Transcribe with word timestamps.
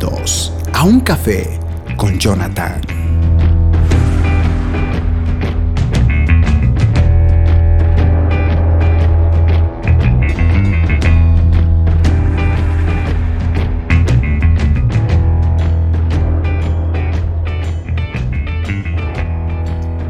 A 0.00 0.84
un 0.84 1.00
café 1.00 1.58
con 1.96 2.20
Jonathan. 2.20 2.80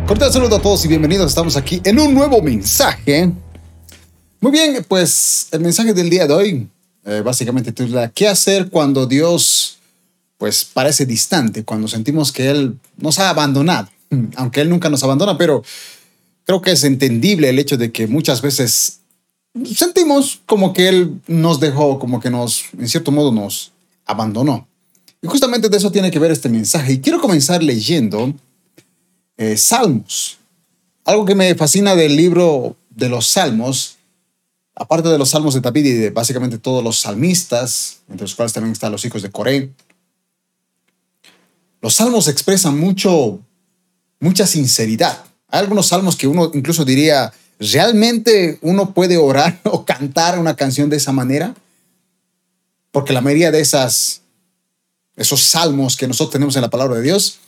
Cordial 0.06 0.30
saludo 0.30 0.56
a 0.56 0.60
todos 0.60 0.84
y 0.84 0.88
bienvenidos. 0.88 1.28
Estamos 1.28 1.56
aquí 1.56 1.80
en 1.82 1.98
un 1.98 2.12
nuevo 2.12 2.42
mensaje. 2.42 3.32
Muy 4.40 4.52
bien, 4.52 4.84
pues 4.86 5.48
el 5.52 5.60
mensaje 5.60 5.94
del 5.94 6.10
día 6.10 6.26
de 6.26 6.34
hoy 6.34 6.68
eh, 7.06 7.22
básicamente 7.24 7.72
titula 7.72 8.10
¿Qué 8.10 8.28
hacer 8.28 8.68
cuando 8.68 9.06
Dios 9.06 9.77
pues 10.38 10.64
parece 10.64 11.04
distante? 11.04 11.64
Cuando 11.64 11.88
sentimos 11.88 12.32
que 12.32 12.48
Él 12.50 12.78
nos 12.96 13.18
ha 13.18 13.30
abandonado. 13.30 13.88
Aunque 14.36 14.60
Él 14.60 14.70
nunca 14.70 14.88
nos 14.88 15.02
abandona, 15.02 15.36
pero 15.36 15.62
creo 16.44 16.62
que 16.62 16.72
es 16.72 16.84
entendible 16.84 17.50
el 17.50 17.58
hecho 17.58 17.76
de 17.76 17.92
que 17.92 18.06
muchas 18.06 18.40
veces 18.40 19.00
sentimos 19.74 20.40
como 20.46 20.72
que 20.72 20.88
Él 20.88 21.20
nos 21.26 21.60
dejó, 21.60 21.98
como 21.98 22.20
que 22.20 22.30
nos, 22.30 22.64
en 22.78 22.88
cierto 22.88 23.10
modo, 23.10 23.32
nos 23.32 23.72
abandonó. 24.06 24.66
Y 25.20 25.26
justamente 25.26 25.68
de 25.68 25.76
eso 25.76 25.92
tiene 25.92 26.10
que 26.10 26.18
ver 26.18 26.30
este 26.30 26.48
mensaje. 26.48 26.94
Y 26.94 27.00
quiero 27.00 27.20
comenzar 27.20 27.62
leyendo 27.62 28.32
eh, 29.36 29.56
Salmos. 29.56 30.38
Algo 31.04 31.24
que 31.24 31.34
me 31.34 31.54
fascina 31.54 31.94
del 31.96 32.16
libro 32.16 32.76
de 32.90 33.08
los 33.08 33.26
Salmos 33.26 33.98
aparte 34.78 35.08
de 35.08 35.18
los 35.18 35.30
salmos 35.30 35.54
de 35.54 35.60
David 35.60 35.84
y 35.84 35.92
de 35.92 36.10
básicamente 36.10 36.58
todos 36.58 36.82
los 36.84 37.00
salmistas, 37.00 37.98
entre 38.08 38.24
los 38.24 38.34
cuales 38.34 38.52
también 38.52 38.72
están 38.72 38.92
los 38.92 39.04
hijos 39.04 39.22
de 39.22 39.30
Coré, 39.30 39.70
los 41.80 41.94
salmos 41.94 42.28
expresan 42.28 42.78
mucho, 42.78 43.40
mucha 44.20 44.46
sinceridad. 44.46 45.24
Hay 45.48 45.60
algunos 45.60 45.88
salmos 45.88 46.16
que 46.16 46.26
uno 46.26 46.50
incluso 46.54 46.84
diría, 46.84 47.32
¿realmente 47.58 48.58
uno 48.62 48.92
puede 48.92 49.16
orar 49.16 49.60
o 49.64 49.84
cantar 49.84 50.38
una 50.38 50.56
canción 50.56 50.90
de 50.90 50.96
esa 50.96 51.12
manera? 51.12 51.54
Porque 52.90 53.12
la 53.12 53.20
mayoría 53.20 53.50
de 53.50 53.60
esas, 53.60 54.22
esos 55.16 55.42
salmos 55.42 55.96
que 55.96 56.08
nosotros 56.08 56.32
tenemos 56.32 56.56
en 56.56 56.62
la 56.62 56.70
palabra 56.70 56.96
de 56.96 57.02
Dios, 57.02 57.38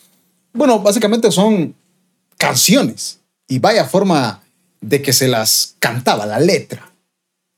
bueno, 0.53 0.81
básicamente 0.81 1.31
son 1.31 1.75
canciones. 2.37 3.19
Y 3.49 3.59
vaya 3.59 3.85
forma 3.85 4.43
de 4.81 5.03
que 5.03 5.13
se 5.13 5.29
las 5.29 5.75
cantaba, 5.79 6.27
la 6.27 6.39
letra 6.39 6.91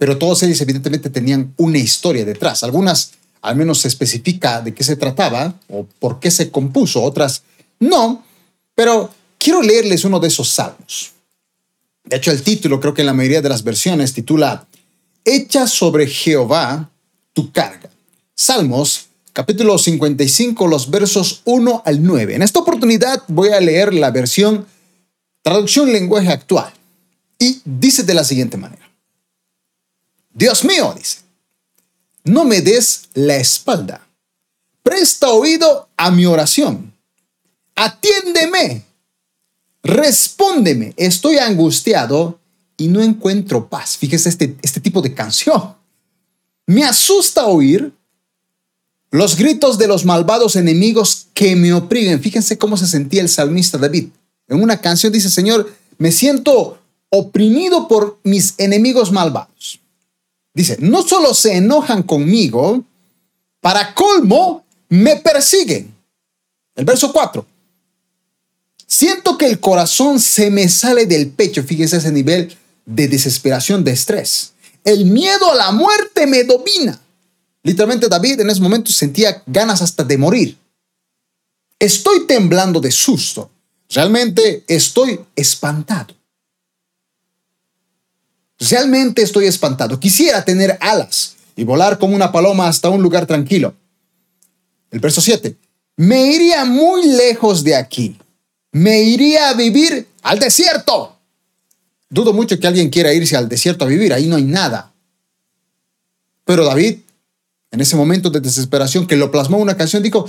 pero 0.03 0.19
todos 0.19 0.42
ellos 0.42 0.61
evidentemente 0.61 1.11
tenían 1.11 1.55
una 1.59 1.79
historia 1.79 2.25
detrás. 2.25 2.64
Algunas 2.64 3.12
al 3.43 3.57
menos 3.57 3.81
se 3.81 3.89
especifica 3.89 4.61
de 4.61 4.73
qué 4.73 4.85
se 4.85 4.97
trataba 4.97 5.55
o 5.69 5.87
por 5.98 6.21
qué 6.21 6.31
se 6.31 6.51
compuso, 6.51 7.03
otras 7.03 7.43
no, 7.81 8.25
pero 8.75 9.12
quiero 9.39 9.61
leerles 9.61 10.05
uno 10.05 10.21
de 10.21 10.29
esos 10.29 10.48
salmos. 10.48 11.12
De 12.05 12.17
hecho, 12.17 12.31
el 12.31 12.43
título 12.43 12.81
creo 12.81 12.95
que 12.95 13.03
en 13.03 13.07
la 13.07 13.13
mayoría 13.13 13.43
de 13.43 13.48
las 13.48 13.65
versiones 13.65 14.13
titula 14.13 14.67
Echa 15.25 15.67
sobre 15.67 16.07
Jehová 16.07 16.91
tu 17.33 17.51
carga. 17.51 17.91
Salmos 18.35 19.07
capítulo 19.33 19.79
55, 19.79 20.67
los 20.67 20.91
versos 20.91 21.43
1 21.45 21.83
al 21.85 22.03
9. 22.03 22.37
En 22.37 22.43
esta 22.43 22.61
oportunidad 22.61 23.23
voy 23.29 23.48
a 23.48 23.61
leer 23.61 23.95
la 23.95 24.11
versión 24.11 24.67
traducción 25.43 25.93
lenguaje 25.93 26.29
actual 26.29 26.73
y 27.39 27.61
dice 27.65 28.05
de 28.05 28.15
la 28.15 28.25
siguiente 28.25 28.57
manera. 28.57 28.89
Dios 30.33 30.65
mío, 30.65 30.95
dice, 30.97 31.19
no 32.25 32.45
me 32.45 32.61
des 32.61 33.08
la 33.14 33.36
espalda. 33.36 34.07
Presta 34.83 35.30
oído 35.30 35.89
a 35.96 36.11
mi 36.11 36.27
oración. 36.27 36.92
Atiéndeme. 37.74 38.85
Respóndeme. 39.83 40.95
Estoy 40.96 41.39
angustiado 41.39 42.39
y 42.77 42.89
no 42.89 43.01
encuentro 43.01 43.69
paz. 43.69 43.96
Fíjese 43.96 44.29
este, 44.29 44.57
este 44.63 44.80
tipo 44.80 45.02
de 45.02 45.14
canción. 45.14 45.74
Me 46.67 46.85
asusta 46.85 47.46
oír 47.46 47.92
los 49.11 49.36
gritos 49.36 49.79
de 49.79 49.89
los 49.89 50.05
malvados 50.05 50.57
enemigos 50.57 51.27
que 51.35 51.55
me 51.55 51.73
oprimen. 51.73 52.20
Fíjense 52.20 52.57
cómo 52.58 52.77
se 52.77 52.86
sentía 52.86 53.20
el 53.20 53.29
salmista 53.29 53.79
David. 53.79 54.08
En 54.48 54.63
una 54.63 54.80
canción 54.80 55.13
dice, 55.13 55.30
Señor, 55.30 55.73
me 55.98 56.11
siento 56.13 56.79
oprimido 57.11 57.89
por 57.89 58.19
mis 58.25 58.55
enemigos 58.58 59.13
malvados. 59.13 59.82
Dice, 60.55 60.77
no 60.80 61.02
solo 61.02 61.35
se 61.35 61.57
enojan 61.57 62.02
conmigo, 62.02 62.85
para 63.61 63.95
colmo, 63.95 64.64
me 64.89 65.17
persiguen. 65.17 65.95
El 66.74 66.85
verso 66.85 67.13
4. 67.13 67.46
Siento 68.86 69.39
que 69.39 69.46
el 69.46 69.61
corazón 69.61 70.20
se 70.20 70.51
me 70.51 70.68
sale 70.68 71.07
del 71.07 71.30
pecho. 71.30 71.63
Fíjese 71.63 71.96
ese 71.96 72.13
nivel 72.13 72.55
de 72.85 73.08
desesperación, 73.08 73.85
de 73.85 73.92
estrés. 73.92 74.52
El 74.85 75.07
miedo 75.07 75.51
a 75.51 75.55
la 75.55 75.73
muerte 75.73 76.27
me 76.27 76.45
domina. 76.45 77.01
Literalmente 77.63 78.08
David 78.08 78.40
en 78.40 78.51
ese 78.51 78.61
momento 78.61 78.92
sentía 78.92 79.42
ganas 79.46 79.80
hasta 79.80 80.05
de 80.05 80.19
morir. 80.19 80.58
Estoy 81.79 82.27
temblando 82.27 82.80
de 82.80 82.90
susto. 82.90 83.51
Realmente 83.89 84.64
estoy 84.67 85.20
espantado. 85.36 86.14
Realmente 88.70 89.23
estoy 89.23 89.46
espantado. 89.46 89.98
Quisiera 89.98 90.45
tener 90.45 90.78
alas 90.80 91.34
y 91.56 91.64
volar 91.64 91.98
como 91.98 92.14
una 92.14 92.30
paloma 92.30 92.68
hasta 92.68 92.89
un 92.90 93.02
lugar 93.02 93.27
tranquilo. 93.27 93.74
El 94.90 95.00
verso 95.00 95.20
7. 95.20 95.56
Me 95.96 96.33
iría 96.33 96.64
muy 96.64 97.06
lejos 97.06 97.64
de 97.64 97.74
aquí. 97.74 98.17
Me 98.70 99.02
iría 99.02 99.48
a 99.48 99.55
vivir 99.55 100.06
al 100.22 100.39
desierto. 100.39 101.18
Dudo 102.08 102.33
mucho 102.33 102.58
que 102.58 102.67
alguien 102.67 102.89
quiera 102.89 103.12
irse 103.12 103.36
al 103.36 103.48
desierto 103.48 103.84
a 103.84 103.89
vivir. 103.89 104.12
Ahí 104.12 104.27
no 104.27 104.36
hay 104.36 104.45
nada. 104.45 104.92
Pero 106.45 106.64
David, 106.64 106.98
en 107.70 107.80
ese 107.80 107.96
momento 107.96 108.30
de 108.30 108.40
desesperación 108.40 109.06
que 109.06 109.17
lo 109.17 109.30
plasmó 109.30 109.58
una 109.58 109.77
canción, 109.77 110.02
dijo, 110.02 110.28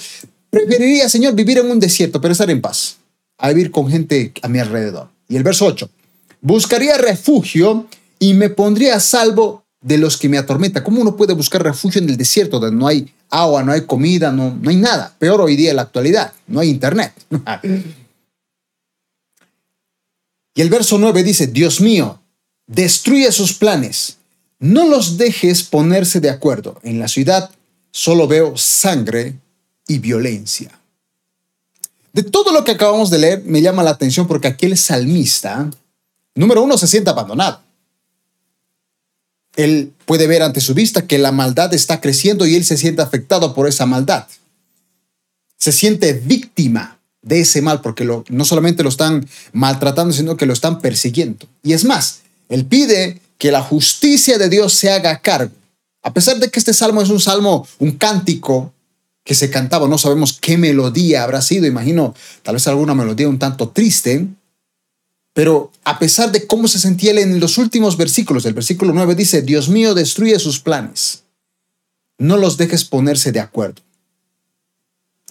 preferiría, 0.50 1.08
Señor, 1.08 1.36
vivir 1.36 1.60
en 1.60 1.70
un 1.70 1.80
desierto, 1.80 2.20
pero 2.20 2.32
estar 2.32 2.50
en 2.50 2.62
paz, 2.62 2.98
a 3.38 3.50
vivir 3.50 3.70
con 3.70 3.90
gente 3.90 4.34
a 4.42 4.48
mi 4.48 4.60
alrededor. 4.60 5.10
Y 5.28 5.36
el 5.36 5.44
verso 5.44 5.66
8. 5.66 5.90
Buscaría 6.42 6.98
refugio 6.98 7.88
y 8.24 8.34
me 8.34 8.50
pondría 8.50 8.96
a 8.96 9.02
salvo 9.02 9.66
de 9.82 9.98
los 9.98 10.16
que 10.16 10.30
me 10.30 10.38
atormentan. 10.38 10.82
¿Cómo 10.82 11.02
uno 11.02 11.18
puede 11.18 11.34
buscar 11.34 11.62
refugio 11.62 12.02
en 12.02 12.08
el 12.10 12.16
desierto 12.16 12.58
donde 12.58 12.78
no 12.78 12.88
hay 12.88 13.14
agua, 13.30 13.64
no 13.64 13.74
hay 13.74 13.82
comida, 13.82 14.32
no, 14.32 14.58
no 14.62 14.70
hay 14.70 14.78
nada? 14.78 15.14
Peor 15.20 15.42
hoy 15.42 15.58
día 15.58 15.72
en 15.72 15.76
la 15.76 15.82
actualidad, 15.82 16.32
no 16.48 16.62
hay 16.62 16.70
internet. 16.70 17.12
y 20.56 20.62
el 20.62 20.70
verso 20.70 20.98
9 20.98 21.22
dice, 21.22 21.48
Dios 21.48 21.82
mío, 21.82 22.22
destruye 22.66 23.30
sus 23.34 23.56
planes, 23.56 24.20
no 24.58 24.88
los 24.88 25.18
dejes 25.18 25.64
ponerse 25.64 26.22
de 26.22 26.30
acuerdo. 26.30 26.80
En 26.84 27.00
la 27.00 27.10
ciudad 27.10 27.52
solo 27.92 28.26
veo 28.26 28.56
sangre 28.56 29.36
y 29.86 29.98
violencia. 30.00 30.72
De 32.14 32.24
todo 32.24 32.54
lo 32.54 32.64
que 32.64 32.72
acabamos 32.72 33.10
de 33.10 33.20
leer, 33.20 33.44
me 33.44 33.62
llama 33.62 33.84
la 33.84 33.90
atención 33.90 34.28
porque 34.28 34.48
aquel 34.48 34.78
salmista, 34.78 35.70
número 36.36 36.64
uno, 36.64 36.78
se 36.78 36.88
siente 36.88 37.10
abandonado 37.10 37.64
él 39.56 39.94
puede 40.06 40.28
ver 40.28 40.42
ante 40.42 40.62
su 40.62 40.74
vista 40.74 41.08
que 41.08 41.18
la 41.18 41.32
maldad 41.32 41.74
está 41.74 42.02
creciendo 42.02 42.46
y 42.46 42.56
él 42.56 42.66
se 42.66 42.78
siente 42.78 43.02
afectado 43.02 43.54
por 43.54 43.68
esa 43.68 43.86
maldad. 43.86 44.28
Se 45.58 45.72
siente 45.72 46.14
víctima 46.14 47.00
de 47.22 47.42
ese 47.42 47.62
mal 47.62 47.82
porque 47.82 48.06
no 48.30 48.46
solamente 48.46 48.84
lo 48.84 48.90
están 48.90 49.28
maltratando, 49.54 50.14
sino 50.14 50.36
que 50.36 50.46
lo 50.46 50.54
están 50.54 50.82
persiguiendo. 50.82 51.48
Y 51.64 51.74
es 51.74 51.86
más, 51.86 52.22
él 52.50 52.66
pide 52.66 53.22
que 53.38 53.52
la 53.52 53.62
justicia 53.62 54.38
de 54.38 54.50
Dios 54.50 54.74
se 54.74 54.92
haga 54.92 55.20
cargo. 55.20 55.54
A 56.02 56.14
pesar 56.14 56.38
de 56.40 56.50
que 56.50 56.60
este 56.60 56.74
salmo 56.74 57.02
es 57.02 57.10
un 57.10 57.20
salmo, 57.20 57.68
un 57.80 57.94
cántico 57.94 58.74
que 59.24 59.36
se 59.36 59.50
cantaba, 59.50 59.88
no 59.88 59.98
sabemos 59.98 60.38
qué 60.40 60.58
melodía 60.58 61.24
habrá 61.24 61.42
sido, 61.42 61.66
imagino, 61.66 62.14
tal 62.42 62.56
vez 62.56 62.68
alguna 62.68 62.94
melodía 62.94 63.30
un 63.30 63.40
tanto 63.40 63.70
triste, 63.70 64.28
pero 65.34 65.72
a 65.84 65.98
pesar 65.98 66.32
de 66.32 66.46
cómo 66.46 66.68
se 66.68 66.80
sentía 66.80 67.12
él 67.12 67.18
en 67.18 67.40
los 67.40 67.58
últimos 67.58 67.98
versículos, 67.98 68.46
el 68.46 68.54
versículo 68.54 68.94
9 68.94 69.16
dice, 69.16 69.42
Dios 69.42 69.68
mío, 69.68 69.96
destruye 69.96 70.38
sus 70.40 70.60
planes. 70.60 71.24
No 72.20 72.38
los 72.38 72.58
dejes 72.58 72.86
ponerse 72.86 73.32
de 73.32 73.40
acuerdo. 73.40 73.82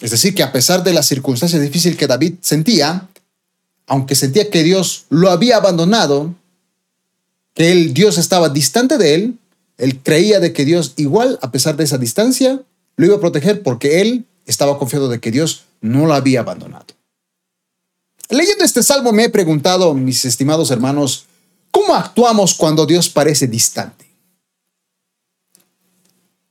Es 0.01 0.11
decir, 0.11 0.35
que 0.35 0.43
a 0.43 0.51
pesar 0.51 0.83
de 0.83 0.93
la 0.93 1.03
circunstancia 1.03 1.59
difícil 1.59 1.95
que 1.95 2.07
David 2.07 2.35
sentía, 2.41 3.07
aunque 3.87 4.15
sentía 4.15 4.49
que 4.49 4.63
Dios 4.63 5.05
lo 5.09 5.29
había 5.29 5.57
abandonado, 5.57 6.35
que 7.53 7.71
el 7.71 7.93
Dios 7.93 8.17
estaba 8.17 8.49
distante 8.49 8.97
de 8.97 9.15
él, 9.15 9.39
él 9.77 9.99
creía 10.03 10.41
de 10.41 10.51
que 10.51 10.65
Dios 10.65 10.93
igual, 10.97 11.39
a 11.41 11.51
pesar 11.51 11.77
de 11.77 11.85
esa 11.85 11.97
distancia, 11.97 12.61
lo 12.97 13.05
iba 13.05 13.15
a 13.15 13.21
proteger 13.21 13.63
porque 13.63 14.01
él 14.01 14.25
estaba 14.45 14.77
confiado 14.77 15.07
de 15.07 15.19
que 15.19 15.31
Dios 15.31 15.63
no 15.79 16.05
lo 16.05 16.13
había 16.13 16.41
abandonado. 16.41 16.87
Leyendo 18.33 18.65
este 18.65 18.81
salmo 18.81 19.11
me 19.11 19.25
he 19.25 19.29
preguntado, 19.29 19.93
mis 19.93 20.25
estimados 20.25 20.71
hermanos, 20.71 21.25
¿cómo 21.69 21.93
actuamos 21.93 22.55
cuando 22.55 22.87
Dios 22.87 23.07
parece 23.07 23.47
distante? 23.47 24.07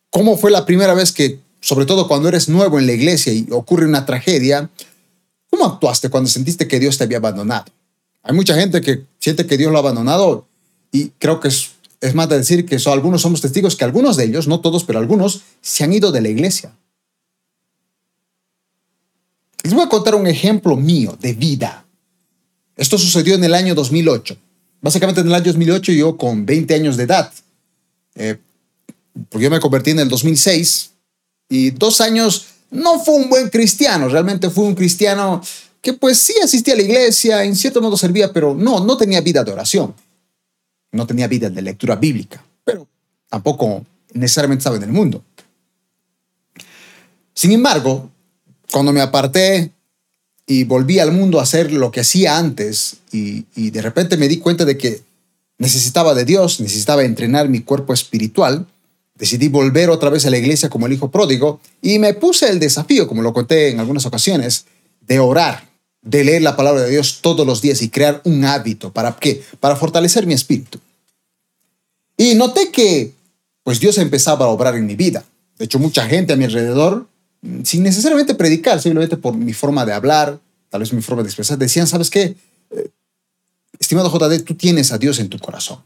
¿Cómo 0.09 0.37
fue 0.37 0.53
la 0.53 0.65
primera 0.65 0.95
vez 0.95 1.11
que 1.11 1.41
sobre 1.61 1.85
todo 1.85 2.07
cuando 2.07 2.29
eres 2.29 2.49
nuevo 2.49 2.79
en 2.79 2.87
la 2.87 2.93
iglesia 2.93 3.33
y 3.33 3.49
ocurre 3.51 3.87
una 3.87 4.07
tragedia, 4.07 4.71
¿cómo 5.51 5.65
actuaste 5.65 6.09
cuando 6.09 6.31
sentiste 6.31 6.69
que 6.69 6.79
Dios 6.79 6.99
te 6.99 7.05
había 7.05 7.17
abandonado? 7.19 7.65
Hay 8.23 8.35
mucha 8.35 8.55
gente 8.55 8.81
que 8.81 9.05
siente 9.19 9.47
que 9.47 9.57
Dios 9.57 9.73
lo 9.73 9.79
ha 9.79 9.81
abandonado 9.81 10.47
y 10.93 11.09
creo 11.19 11.41
que 11.41 11.49
es, 11.49 11.71
es 12.01 12.15
más 12.15 12.29
de 12.29 12.39
decir 12.39 12.65
que 12.65 12.79
son, 12.79 12.93
algunos 12.93 13.23
somos 13.23 13.41
testigos 13.41 13.75
que 13.75 13.85
algunos 13.85 14.17
de 14.17 14.25
ellos, 14.25 14.47
no 14.47 14.61
todos, 14.61 14.85
pero 14.85 15.01
algunos, 15.01 15.43
se 15.61 15.83
han 15.83 15.93
ido 15.93 16.13
de 16.13 16.21
la 16.21 16.29
iglesia. 16.29 16.77
Les 19.63 19.75
voy 19.75 19.85
a 19.85 19.89
contar 19.89 20.15
un 20.15 20.27
ejemplo 20.27 20.77
mío 20.77 21.17
de 21.21 21.35
vida. 21.35 21.85
Esto 22.77 22.99
sucedió 22.99 23.35
en 23.35 23.45
el 23.45 23.55
año 23.55 23.75
2008. 23.75 24.37
Básicamente 24.81 25.21
en 25.21 25.29
el 25.29 25.35
año 25.35 25.45
2008 25.45 25.93
yo 25.93 26.17
con 26.17 26.45
20 26.45 26.75
años 26.75 26.97
de 26.97 27.05
edad. 27.05 27.33
Eh, 28.15 28.39
porque 29.29 29.45
yo 29.45 29.51
me 29.51 29.61
convertí 29.61 29.91
en 29.91 30.01
el 30.01 30.09
2006 30.09 30.91
y 31.49 31.71
dos 31.71 32.01
años 32.01 32.47
no 32.71 32.99
fue 32.99 33.15
un 33.15 33.29
buen 33.29 33.51
cristiano, 33.51 34.09
realmente 34.09 34.49
fue 34.49 34.65
un 34.65 34.75
cristiano 34.75 35.43
que 35.81 35.93
pues 35.93 36.19
sí 36.19 36.35
asistía 36.43 36.75
a 36.75 36.77
la 36.79 36.83
iglesia, 36.83 37.45
en 37.45 37.55
cierto 37.55 37.83
modo 37.83 37.97
servía, 37.97 38.33
pero 38.33 38.55
no, 38.55 38.85
no 38.85 38.97
tenía 38.97 39.21
vida 39.21 39.45
de 39.45 39.53
oración, 39.53 39.95
no 40.93 41.07
tenía 41.07 41.27
vida 41.27 41.51
de 41.51 41.61
lectura 41.61 41.97
bíblica, 41.97 42.43
pero 42.65 42.89
tampoco 43.29 43.85
necesariamente 44.15 44.61
estaba 44.61 44.77
en 44.77 44.85
el 44.85 44.93
mundo. 44.93 45.23
Sin 47.35 47.53
embargo, 47.53 48.11
cuando 48.73 48.93
me 48.93 49.01
aparté 49.01 49.71
y 50.47 50.65
volví 50.65 50.99
al 50.99 51.13
mundo 51.13 51.39
a 51.39 51.45
hacer 51.45 51.73
lo 51.73 51.93
que 51.93 52.01
hacía 52.01 52.39
antes 52.39 52.97
y, 53.13 53.45
de 53.55 53.83
repente 53.83 54.17
me 54.17 54.29
di 54.29 54.39
cuenta 54.39 54.65
de 54.65 54.77
que 54.77 55.03
necesitaba 55.59 56.15
de 56.15 56.25
Dios, 56.25 56.61
necesitaba 56.61 57.05
entrenar 57.05 57.49
mi 57.49 57.61
cuerpo 57.61 57.93
espiritual, 57.93 58.67
decidí 59.15 59.49
volver 59.49 59.91
otra 59.91 60.11
vez 60.11 60.27
a 60.27 60.31
la 60.31 60.39
iglesia 60.39 60.69
como 60.69 60.87
el 60.87 60.95
hijo 60.95 61.11
pródigo 61.11 61.61
y 61.81 61.99
me 61.99 62.15
puse 62.15 62.49
el 62.49 62.59
desafío, 62.59 63.07
como 63.07 63.23
lo 63.23 63.33
conté 63.33 63.69
en 63.69 63.79
algunas 63.79 64.07
ocasiones, 64.07 64.65
de 65.03 65.21
orar, 65.21 65.69
de 66.01 66.25
leer 66.25 66.43
la 66.43 66.57
palabra 66.57 66.83
de 66.83 66.91
Dios 66.91 67.21
todos 67.21 67.47
los 67.47 67.63
días 67.63 67.83
y 67.83 67.91
crear 67.91 68.21
un 68.25 68.45
hábito. 68.45 68.93
¿Para 68.93 69.17
qué? 69.21 69.43
Para 69.61 69.77
fortalecer 69.77 70.27
mi 70.27 70.35
espíritu. 70.35 70.81
Y 72.17 72.35
noté 72.35 72.73
que, 72.73 73.13
pues 73.63 73.79
Dios 73.79 73.99
empezaba 73.99 74.47
a 74.47 74.49
obrar 74.49 74.75
en 74.75 74.87
mi 74.87 74.97
vida. 74.97 75.25
De 75.59 75.67
hecho, 75.67 75.79
mucha 75.79 76.07
gente 76.07 76.33
a 76.33 76.37
mi 76.37 76.45
alrededor, 76.45 77.07
sin 77.65 77.83
necesariamente 77.83 78.35
predicar, 78.35 78.81
simplemente 78.81 79.17
por 79.17 79.37
mi 79.37 79.53
forma 79.53 79.85
de 79.85 79.93
hablar, 79.93 80.39
tal 80.71 80.81
vez 80.81 80.93
mi 80.93 81.03
forma 81.03 81.23
de 81.23 81.29
expresar, 81.29 81.59
decían, 81.59 81.87
¿sabes 81.87 82.09
qué? 82.09 82.37
Eh, 82.71 82.91
estimado 83.79 84.11
JD, 84.11 84.45
tú 84.45 84.55
tienes 84.55 84.93
a 84.93 84.99
Dios 84.99 85.19
en 85.19 85.29
tu 85.29 85.39
corazón. 85.39 85.81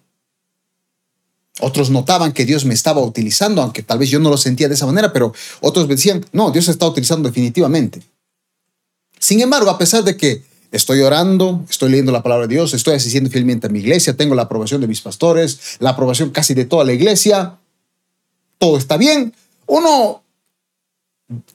Otros 1.61 1.89
notaban 1.89 2.33
que 2.33 2.45
Dios 2.45 2.67
me 2.67 2.75
estaba 2.75 3.01
utilizando, 3.01 3.63
aunque 3.63 3.83
tal 3.83 3.99
vez 3.99 4.11
yo 4.11 4.21
no 4.21 4.29
lo 4.29 4.37
sentía 4.37 4.69
de 4.69 4.75
esa 4.75 4.85
manera, 4.85 5.13
pero 5.13 5.33
otros 5.61 5.89
decían, 5.89 6.25
no, 6.33 6.51
Dios 6.51 6.67
se 6.67 6.71
está 6.71 6.87
utilizando 6.87 7.29
definitivamente. 7.29 8.03
Sin 9.19 9.41
embargo, 9.41 9.71
a 9.71 9.79
pesar 9.79 10.05
de 10.05 10.17
que 10.19 10.45
estoy 10.71 11.01
orando, 11.01 11.65
estoy 11.71 11.91
leyendo 11.91 12.13
la 12.13 12.23
palabra 12.23 12.47
de 12.47 12.55
Dios, 12.55 12.75
estoy 12.75 12.95
asistiendo 12.95 13.31
fielmente 13.31 13.67
a 13.67 13.71
mi 13.71 13.79
iglesia, 13.79 14.15
tengo 14.15 14.35
la 14.35 14.43
aprobación 14.43 14.83
de 14.83 14.87
mis 14.87 15.01
pastores, 15.01 15.77
la 15.79 15.91
aprobación 15.91 16.31
casi 16.31 16.53
de 16.53 16.67
toda 16.67 16.85
la 16.85 16.93
iglesia, 16.93 17.59
todo 18.59 18.77
está 18.77 18.99
bien, 18.99 19.35
uno, 19.67 20.23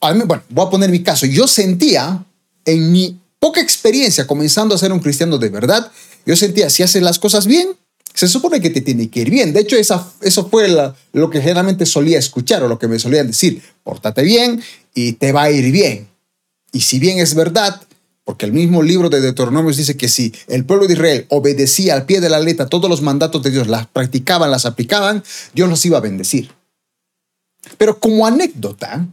bueno, 0.00 0.42
voy 0.50 0.66
a 0.66 0.70
poner 0.70 0.90
mi 0.90 1.02
caso, 1.02 1.26
yo 1.26 1.46
sentía 1.46 2.24
en 2.64 2.92
mi 2.92 3.18
poca 3.38 3.60
experiencia 3.60 4.26
comenzando 4.26 4.74
a 4.74 4.78
ser 4.78 4.92
un 4.92 5.00
cristiano 5.00 5.38
de 5.38 5.48
verdad, 5.48 5.90
yo 6.24 6.36
sentía, 6.36 6.70
si 6.70 6.82
haces 6.82 7.02
las 7.02 7.18
cosas 7.18 7.46
bien, 7.46 7.68
se 8.14 8.28
supone 8.28 8.60
que 8.60 8.70
te 8.70 8.80
tiene 8.80 9.08
que 9.08 9.20
ir 9.20 9.30
bien. 9.30 9.52
De 9.52 9.60
hecho, 9.60 9.76
esa, 9.76 10.06
eso 10.20 10.48
fue 10.48 10.68
lo 10.68 11.30
que 11.30 11.40
generalmente 11.40 11.86
solía 11.86 12.18
escuchar 12.18 12.62
o 12.62 12.68
lo 12.68 12.78
que 12.78 12.88
me 12.88 12.98
solían 12.98 13.28
decir. 13.28 13.62
Pórtate 13.82 14.22
bien 14.22 14.62
y 14.94 15.14
te 15.14 15.32
va 15.32 15.44
a 15.44 15.50
ir 15.50 15.72
bien. 15.72 16.08
Y 16.72 16.80
si 16.82 16.98
bien 16.98 17.18
es 17.18 17.34
verdad, 17.34 17.80
porque 18.24 18.46
el 18.46 18.52
mismo 18.52 18.82
libro 18.82 19.08
de 19.08 19.20
Deuteronomios 19.20 19.76
dice 19.76 19.96
que 19.96 20.08
si 20.08 20.32
el 20.48 20.64
pueblo 20.64 20.86
de 20.86 20.94
Israel 20.94 21.26
obedecía 21.30 21.94
al 21.94 22.06
pie 22.06 22.20
de 22.20 22.30
la 22.30 22.40
letra 22.40 22.66
todos 22.66 22.88
los 22.88 23.02
mandatos 23.02 23.42
de 23.42 23.50
Dios, 23.50 23.66
las 23.66 23.86
practicaban, 23.86 24.50
las 24.50 24.66
aplicaban, 24.66 25.24
Dios 25.54 25.68
los 25.68 25.84
iba 25.84 25.98
a 25.98 26.02
bendecir. 26.02 26.50
Pero 27.78 27.98
como 27.98 28.26
anécdota, 28.26 29.06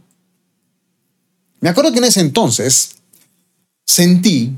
me 1.60 1.68
acuerdo 1.68 1.92
que 1.92 1.98
en 1.98 2.04
ese 2.04 2.20
entonces 2.20 2.96
sentí 3.84 4.52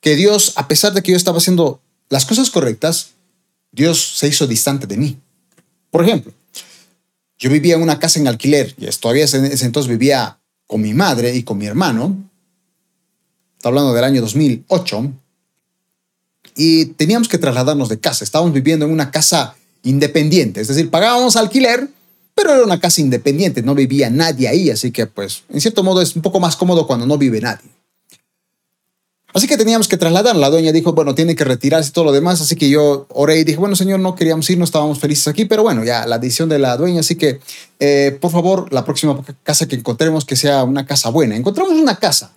que 0.00 0.16
Dios, 0.16 0.52
a 0.56 0.68
pesar 0.68 0.92
de 0.92 1.02
que 1.02 1.12
yo 1.12 1.16
estaba 1.16 1.38
haciendo 1.38 1.80
las 2.10 2.26
cosas 2.26 2.50
correctas, 2.50 3.10
Dios 3.72 4.16
se 4.18 4.28
hizo 4.28 4.46
distante 4.46 4.86
de 4.86 4.96
mí. 4.96 5.18
Por 5.90 6.04
ejemplo, 6.04 6.32
yo 7.38 7.50
vivía 7.50 7.74
en 7.74 7.82
una 7.82 7.98
casa 7.98 8.20
en 8.20 8.28
alquiler 8.28 8.74
y 8.78 8.86
todavía 8.96 9.24
en 9.24 9.46
ese 9.46 9.64
entonces 9.64 9.90
vivía 9.90 10.38
con 10.66 10.80
mi 10.80 10.94
madre 10.94 11.34
y 11.34 11.42
con 11.42 11.58
mi 11.58 11.66
hermano. 11.66 12.16
Está 13.56 13.68
hablando 13.68 13.92
del 13.94 14.04
año 14.04 14.20
2008. 14.20 15.12
Y 16.56 16.86
teníamos 16.86 17.28
que 17.28 17.38
trasladarnos 17.38 17.88
de 17.88 17.98
casa. 17.98 18.24
Estábamos 18.24 18.52
viviendo 18.52 18.84
en 18.84 18.92
una 18.92 19.10
casa 19.10 19.56
independiente, 19.82 20.60
es 20.60 20.68
decir, 20.68 20.90
pagábamos 20.90 21.36
alquiler, 21.36 21.88
pero 22.34 22.52
era 22.52 22.64
una 22.64 22.80
casa 22.80 23.00
independiente, 23.00 23.62
no 23.62 23.74
vivía 23.74 24.10
nadie 24.10 24.48
ahí, 24.48 24.70
así 24.70 24.90
que 24.90 25.06
pues 25.06 25.44
en 25.48 25.60
cierto 25.60 25.82
modo 25.82 26.02
es 26.02 26.16
un 26.16 26.22
poco 26.22 26.40
más 26.40 26.56
cómodo 26.56 26.86
cuando 26.86 27.06
no 27.06 27.16
vive 27.16 27.40
nadie. 27.40 27.70
Así 29.34 29.48
que 29.48 29.56
teníamos 29.56 29.88
que 29.88 29.96
trasladar. 29.96 30.36
La 30.36 30.48
dueña 30.48 30.70
dijo, 30.70 30.92
bueno, 30.92 31.16
tiene 31.16 31.34
que 31.34 31.42
retirarse 31.42 31.88
y 31.88 31.92
todo 31.92 32.04
lo 32.04 32.12
demás. 32.12 32.40
Así 32.40 32.54
que 32.54 32.68
yo 32.68 33.06
oré 33.10 33.40
y 33.40 33.44
dije, 33.44 33.58
bueno, 33.58 33.74
señor, 33.74 33.98
no 33.98 34.14
queríamos 34.14 34.48
ir, 34.48 34.58
no 34.58 34.64
estábamos 34.64 35.00
felices 35.00 35.26
aquí, 35.26 35.44
pero 35.44 35.64
bueno, 35.64 35.82
ya 35.82 36.06
la 36.06 36.20
decisión 36.20 36.48
de 36.48 36.60
la 36.60 36.76
dueña. 36.76 37.00
Así 37.00 37.16
que, 37.16 37.40
eh, 37.80 38.16
por 38.20 38.30
favor, 38.30 38.72
la 38.72 38.84
próxima 38.84 39.20
casa 39.42 39.66
que 39.66 39.74
encontremos 39.74 40.24
que 40.24 40.36
sea 40.36 40.62
una 40.62 40.86
casa 40.86 41.10
buena. 41.10 41.34
Encontramos 41.34 41.72
una 41.72 41.96
casa. 41.96 42.30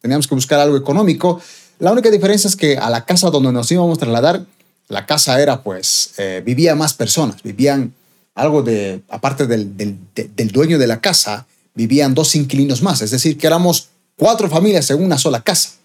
Teníamos 0.00 0.26
que 0.26 0.34
buscar 0.34 0.58
algo 0.58 0.76
económico. 0.76 1.40
La 1.78 1.92
única 1.92 2.10
diferencia 2.10 2.48
es 2.48 2.56
que 2.56 2.76
a 2.76 2.90
la 2.90 3.04
casa 3.04 3.30
donde 3.30 3.52
nos 3.52 3.70
íbamos 3.70 3.98
a 3.98 4.00
trasladar, 4.00 4.44
la 4.88 5.06
casa 5.06 5.40
era, 5.40 5.62
pues, 5.62 6.14
eh, 6.18 6.42
vivía 6.44 6.74
más 6.74 6.94
personas. 6.94 7.44
Vivían 7.44 7.94
algo 8.34 8.62
de, 8.62 9.02
aparte 9.08 9.46
del, 9.46 9.76
del 9.76 10.48
dueño 10.48 10.78
de 10.78 10.86
la 10.86 11.00
casa, 11.00 11.46
vivían 11.74 12.14
dos 12.14 12.34
inquilinos 12.34 12.82
más. 12.82 13.02
Es 13.02 13.10
decir, 13.10 13.36
que 13.36 13.46
éramos 13.46 13.88
cuatro 14.16 14.48
familias 14.48 14.90
en 14.90 15.02
una 15.02 15.18
sola 15.18 15.42
casa 15.42 15.80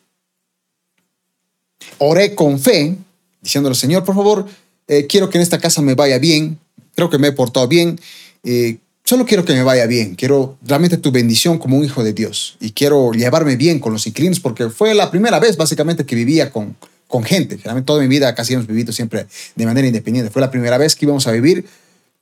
oré 1.98 2.36
con 2.36 2.60
fe, 2.60 2.96
diciéndole, 3.42 3.76
Señor, 3.76 4.04
por 4.04 4.16
favor, 4.16 4.46
eh, 4.88 5.08
quiero 5.08 5.30
que 5.30 5.38
en 5.38 5.42
esta 5.42 5.60
casa 5.60 5.82
me 5.82 5.96
vaya 5.96 6.20
bien, 6.20 6.60
creo 6.96 7.10
que 7.10 7.18
me 7.18 7.28
he 7.28 7.32
portado 7.32 7.68
bien, 7.68 8.00
eh, 8.44 8.78
solo 9.04 9.26
quiero 9.26 9.46
que 9.46 9.54
me 9.54 9.64
vaya 9.64 9.86
bien, 9.86 10.16
quiero 10.16 10.58
realmente 10.64 10.98
tu 10.98 11.12
bendición 11.12 11.58
como 11.58 11.78
un 11.78 11.86
hijo 11.86 12.04
de 12.04 12.14
Dios 12.14 12.58
y 12.60 12.72
quiero 12.72 13.12
llevarme 13.12 13.56
bien 13.56 13.80
con 13.80 13.94
los 13.94 14.06
inquilinos 14.08 14.40
porque 14.40 14.70
fue 14.70 14.94
la 14.94 15.12
primera 15.12 15.40
vez 15.40 15.58
básicamente 15.58 16.06
que 16.06 16.16
vivía 16.16 16.52
con, 16.52 16.76
con 17.08 17.24
gente. 17.24 17.58
Realmente 17.64 17.86
toda 17.86 18.02
mi 18.02 18.08
vida 18.08 18.34
casi 18.36 18.54
hemos 18.54 18.68
vivido 18.68 18.94
siempre 18.94 19.28
de 19.56 19.66
manera 19.66 19.88
independiente. 19.88 20.32
Fue 20.32 20.42
la 20.42 20.52
primera 20.52 20.78
vez 20.78 20.96
que 20.96 21.06
íbamos 21.06 21.28
a 21.28 21.32
vivir 21.32 21.66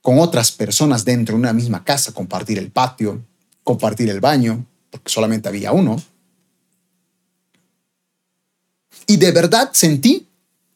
con 0.04 0.18
otras 0.18 0.52
personas 0.52 1.06
dentro 1.06 1.34
de 1.34 1.40
una 1.40 1.54
misma 1.54 1.82
casa, 1.82 2.12
compartir 2.12 2.58
el 2.58 2.70
patio, 2.70 3.24
compartir 3.62 4.10
el 4.10 4.20
baño, 4.20 4.66
porque 4.90 5.10
solamente 5.10 5.48
había 5.48 5.72
uno. 5.72 5.96
Y 9.06 9.16
de 9.16 9.32
verdad 9.32 9.70
sentí 9.72 10.26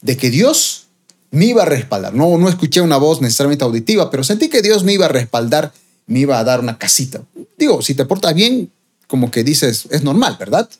de 0.01 0.17
que 0.17 0.31
Dios 0.31 0.87
me 1.31 1.45
iba 1.45 1.65
a 1.65 1.67
respaldar. 1.67 2.15
No, 2.15 2.39
no 2.39 2.49
escuché 2.49 2.81
una 2.81 2.97
voz 2.97 3.21
necesariamente 3.21 3.67
auditiva, 3.67 4.11
pero 4.11 4.25
sentí 4.25 4.49
que 4.49 4.63
Dios 4.63 4.83
me 4.83 4.95
iba 4.95 5.05
a 5.05 5.11
respaldar, 5.11 5.75
me 6.07 6.21
iba 6.21 6.39
a 6.39 6.45
dar 6.45 6.61
una 6.61 6.79
casita. 6.79 7.21
Digo, 7.59 7.83
si 7.83 7.93
te 7.95 8.07
portas 8.07 8.33
bien, 8.33 8.73
como 9.09 9.31
que 9.31 9.45
dices, 9.45 9.89
es 9.91 10.03
normal, 10.03 10.39
¿verdad? 10.41 10.71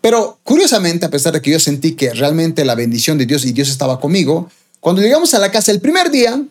Pero 0.00 0.38
curiosamente, 0.42 1.04
a 1.04 1.10
pesar 1.10 1.34
de 1.34 1.42
que 1.42 1.50
yo 1.50 1.60
sentí 1.60 1.96
que 1.96 2.14
realmente 2.14 2.64
la 2.64 2.74
bendición 2.74 3.18
de 3.18 3.26
Dios 3.26 3.44
y 3.44 3.52
Dios 3.52 3.68
estaba 3.68 4.00
conmigo, 4.00 4.50
cuando 4.80 5.02
llegamos 5.02 5.34
a 5.34 5.38
la 5.38 5.50
casa 5.50 5.70
el 5.70 5.82
primer 5.82 6.10
día, 6.10 6.42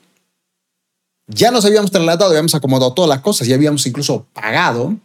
ya 1.27 1.51
nos 1.51 1.65
habíamos 1.65 1.91
trasladado, 1.91 2.29
habíamos 2.29 2.55
acomodado 2.55 2.93
todas 2.93 3.09
las 3.09 3.21
cosas, 3.21 3.47
ya 3.47 3.55
habíamos 3.55 3.85
incluso 3.85 4.27
pagado. 4.33 4.97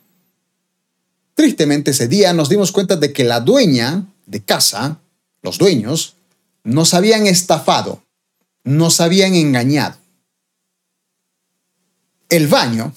Tristemente 1.34 1.90
ese 1.90 2.08
día 2.08 2.32
nos 2.32 2.48
dimos 2.48 2.72
cuenta 2.72 2.96
de 2.96 3.12
que 3.12 3.24
la 3.24 3.40
dueña 3.40 4.06
de 4.26 4.42
casa, 4.42 4.98
los 5.42 5.58
dueños, 5.58 6.14
nos 6.64 6.94
habían 6.94 7.26
estafado, 7.26 8.02
nos 8.64 9.00
habían 9.00 9.34
engañado. 9.34 9.96
El 12.28 12.48
baño, 12.48 12.92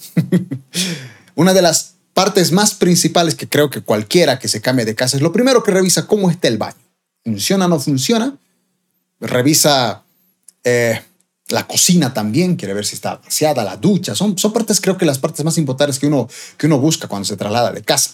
una 1.36 1.54
de 1.54 1.62
las 1.62 1.94
partes 2.14 2.50
más 2.50 2.74
principales 2.74 3.34
que 3.36 3.48
creo 3.48 3.70
que 3.70 3.80
cualquiera 3.80 4.38
que 4.38 4.48
se 4.48 4.60
cambie 4.60 4.84
de 4.84 4.96
casa 4.96 5.16
es 5.16 5.22
lo 5.22 5.32
primero 5.32 5.62
que 5.62 5.70
revisa 5.70 6.06
cómo 6.06 6.30
está 6.30 6.48
el 6.48 6.58
baño. 6.58 6.76
¿Funciona 7.24 7.66
o 7.66 7.68
no 7.68 7.78
funciona? 7.78 8.36
Revisa 9.20 10.02
eh, 10.64 11.00
la 11.50 11.66
cocina 11.66 12.14
también, 12.14 12.56
quiere 12.56 12.74
ver 12.74 12.86
si 12.86 12.94
está 12.94 13.16
vaciada, 13.16 13.64
la 13.64 13.76
ducha. 13.76 14.14
Son, 14.14 14.36
son 14.38 14.52
partes, 14.52 14.80
creo 14.80 14.96
que 14.96 15.04
las 15.04 15.18
partes 15.18 15.44
más 15.44 15.58
importantes 15.58 15.98
que 15.98 16.06
uno, 16.06 16.28
que 16.56 16.66
uno 16.66 16.78
busca 16.78 17.08
cuando 17.08 17.26
se 17.26 17.36
traslada 17.36 17.72
de 17.72 17.82
casa. 17.82 18.12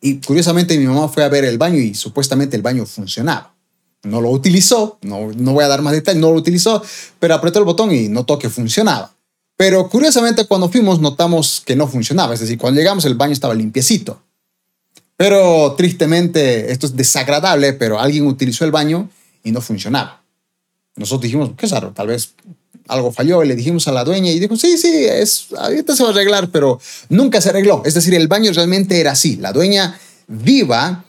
Y 0.00 0.16
curiosamente 0.16 0.76
mi 0.78 0.86
mamá 0.86 1.08
fue 1.08 1.24
a 1.24 1.28
ver 1.28 1.44
el 1.44 1.58
baño 1.58 1.78
y 1.78 1.94
supuestamente 1.94 2.56
el 2.56 2.62
baño 2.62 2.84
funcionaba. 2.86 3.54
No 4.02 4.20
lo 4.20 4.30
utilizó, 4.30 4.98
no, 5.02 5.30
no 5.32 5.52
voy 5.52 5.64
a 5.64 5.68
dar 5.68 5.80
más 5.80 5.92
detalles, 5.92 6.20
no 6.20 6.32
lo 6.32 6.38
utilizó, 6.38 6.82
pero 7.20 7.34
apretó 7.34 7.60
el 7.60 7.64
botón 7.64 7.92
y 7.92 8.08
notó 8.08 8.38
que 8.38 8.50
funcionaba. 8.50 9.14
Pero 9.56 9.88
curiosamente 9.88 10.44
cuando 10.46 10.68
fuimos 10.68 11.00
notamos 11.00 11.62
que 11.64 11.76
no 11.76 11.86
funcionaba, 11.86 12.34
es 12.34 12.40
decir, 12.40 12.58
cuando 12.58 12.80
llegamos 12.80 13.04
el 13.04 13.14
baño 13.14 13.32
estaba 13.32 13.54
limpiecito. 13.54 14.20
Pero 15.16 15.74
tristemente, 15.76 16.72
esto 16.72 16.86
es 16.86 16.96
desagradable, 16.96 17.74
pero 17.74 18.00
alguien 18.00 18.26
utilizó 18.26 18.64
el 18.64 18.72
baño 18.72 19.08
y 19.44 19.52
no 19.52 19.60
funcionaba. 19.60 20.21
Nosotros 20.96 21.22
dijimos, 21.22 21.50
qué 21.56 21.66
raro, 21.66 21.92
tal 21.92 22.08
vez 22.08 22.34
algo 22.88 23.12
falló 23.12 23.42
y 23.42 23.48
le 23.48 23.56
dijimos 23.56 23.88
a 23.88 23.92
la 23.92 24.04
dueña 24.04 24.30
y 24.30 24.38
dijo, 24.38 24.56
sí, 24.56 24.76
sí, 24.76 25.04
es, 25.06 25.46
ahorita 25.56 25.96
se 25.96 26.02
va 26.02 26.10
a 26.10 26.12
arreglar, 26.12 26.50
pero 26.50 26.80
nunca 27.08 27.40
se 27.40 27.50
arregló. 27.50 27.82
Es 27.84 27.94
decir, 27.94 28.14
el 28.14 28.28
baño 28.28 28.52
realmente 28.52 29.00
era 29.00 29.12
así. 29.12 29.36
La 29.36 29.52
dueña 29.52 29.98
viva 30.26 31.04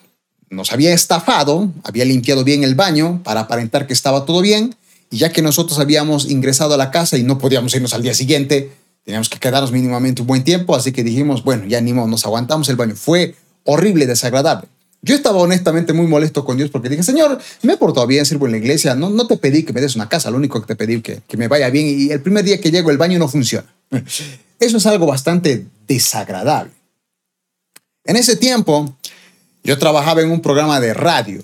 nos 0.49 0.71
había 0.71 0.93
estafado, 0.93 1.71
había 1.83 2.05
limpiado 2.05 2.43
bien 2.43 2.63
el 2.63 2.75
baño 2.75 3.21
para 3.23 3.41
aparentar 3.41 3.87
que 3.87 3.93
estaba 3.93 4.25
todo 4.25 4.41
bien 4.41 4.75
y 5.09 5.17
ya 5.17 5.31
que 5.31 5.41
nosotros 5.41 5.79
habíamos 5.79 6.29
ingresado 6.29 6.73
a 6.75 6.77
la 6.77 6.91
casa 6.91 7.17
y 7.17 7.23
no 7.23 7.37
podíamos 7.37 7.73
irnos 7.75 7.93
al 7.93 8.03
día 8.03 8.13
siguiente, 8.13 8.71
teníamos 9.03 9.29
que 9.29 9.39
quedarnos 9.39 9.71
mínimamente 9.71 10.21
un 10.21 10.27
buen 10.27 10.43
tiempo, 10.43 10.75
así 10.75 10.91
que 10.91 11.03
dijimos, 11.03 11.43
bueno, 11.43 11.65
ya 11.65 11.81
ni 11.81 11.93
modo, 11.93 12.07
nos 12.07 12.25
aguantamos 12.25 12.69
el 12.69 12.75
baño. 12.75 12.95
Fue 12.95 13.35
horrible, 13.63 14.05
desagradable. 14.05 14.67
Yo 15.05 15.15
estaba 15.15 15.37
honestamente 15.39 15.91
muy 15.91 16.07
molesto 16.07 16.45
con 16.45 16.55
Dios 16.55 16.69
porque 16.69 16.87
dije, 16.87 17.03
Señor, 17.03 17.37
me 17.61 17.73
he 17.73 17.77
portado 17.77 18.07
bien, 18.07 18.25
sirvo 18.25 18.45
en 18.45 18.53
la 18.53 18.57
iglesia, 18.57 18.95
no, 18.95 19.09
no 19.09 19.27
te 19.27 19.35
pedí 19.35 19.63
que 19.63 19.73
me 19.73 19.81
des 19.81 19.97
una 19.97 20.07
casa, 20.07 20.31
lo 20.31 20.37
único 20.37 20.61
que 20.61 20.67
te 20.67 20.77
pedí 20.77 21.01
que, 21.01 21.21
que 21.27 21.35
me 21.35 21.49
vaya 21.49 21.69
bien 21.69 21.85
y 21.87 22.09
el 22.09 22.21
primer 22.21 22.45
día 22.45 22.61
que 22.61 22.71
llego 22.71 22.89
el 22.89 22.97
baño 22.97 23.19
no 23.19 23.27
funciona. 23.27 23.67
Eso 24.59 24.77
es 24.77 24.85
algo 24.85 25.05
bastante 25.05 25.65
desagradable. 25.87 26.71
En 28.05 28.15
ese 28.15 28.37
tiempo, 28.37 28.95
yo 29.61 29.77
trabajaba 29.77 30.21
en 30.21 30.31
un 30.31 30.41
programa 30.41 30.79
de 30.79 30.93
radio. 30.93 31.43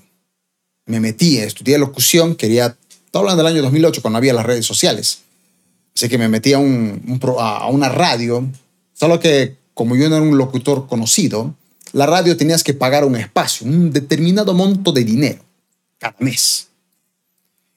Me 0.85 1.01
metí, 1.01 1.37
estudié 1.37 1.77
locución, 1.77 2.35
quería, 2.35 2.77
estaba 3.05 3.23
hablando 3.23 3.43
del 3.43 3.53
año 3.53 3.61
2008 3.63 4.01
cuando 4.01 4.17
había 4.17 4.33
las 4.33 4.45
redes 4.45 4.65
sociales. 4.65 5.19
Así 5.93 6.07
que 6.07 6.17
me 6.17 6.29
metí 6.29 6.53
a, 6.53 6.59
a 6.59 7.67
una 7.67 7.89
radio, 7.89 8.47
solo 8.93 9.19
que 9.19 9.57
como 9.73 9.97
yo 9.97 10.09
no 10.09 10.15
era 10.15 10.23
un 10.23 10.37
locutor 10.37 10.87
conocido, 10.87 11.55
la 11.93 12.05
radio 12.05 12.37
tenías 12.37 12.63
que 12.63 12.73
pagar 12.73 13.05
un 13.05 13.15
espacio, 13.15 13.67
un 13.67 13.91
determinado 13.91 14.53
monto 14.53 14.91
de 14.91 15.03
dinero 15.03 15.43
cada 15.97 16.15
mes. 16.19 16.67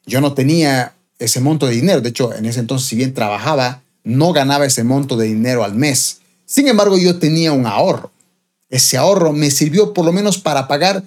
Yo 0.06 0.20
no 0.20 0.32
tenía 0.32 0.94
ese 1.18 1.40
monto 1.40 1.66
de 1.66 1.74
dinero, 1.74 2.00
de 2.00 2.08
hecho, 2.08 2.34
en 2.34 2.46
ese 2.46 2.60
entonces, 2.60 2.88
si 2.88 2.96
bien 2.96 3.14
trabajaba, 3.14 3.82
no 4.04 4.32
ganaba 4.32 4.66
ese 4.66 4.84
monto 4.84 5.16
de 5.16 5.26
dinero 5.26 5.64
al 5.64 5.74
mes. 5.74 6.18
Sin 6.44 6.68
embargo, 6.68 6.98
yo 6.98 7.18
tenía 7.18 7.52
un 7.52 7.66
ahorro. 7.66 8.10
Ese 8.68 8.96
ahorro 8.96 9.32
me 9.32 9.50
sirvió 9.50 9.92
por 9.92 10.04
lo 10.04 10.12
menos 10.12 10.38
para 10.38 10.66
pagar 10.66 11.04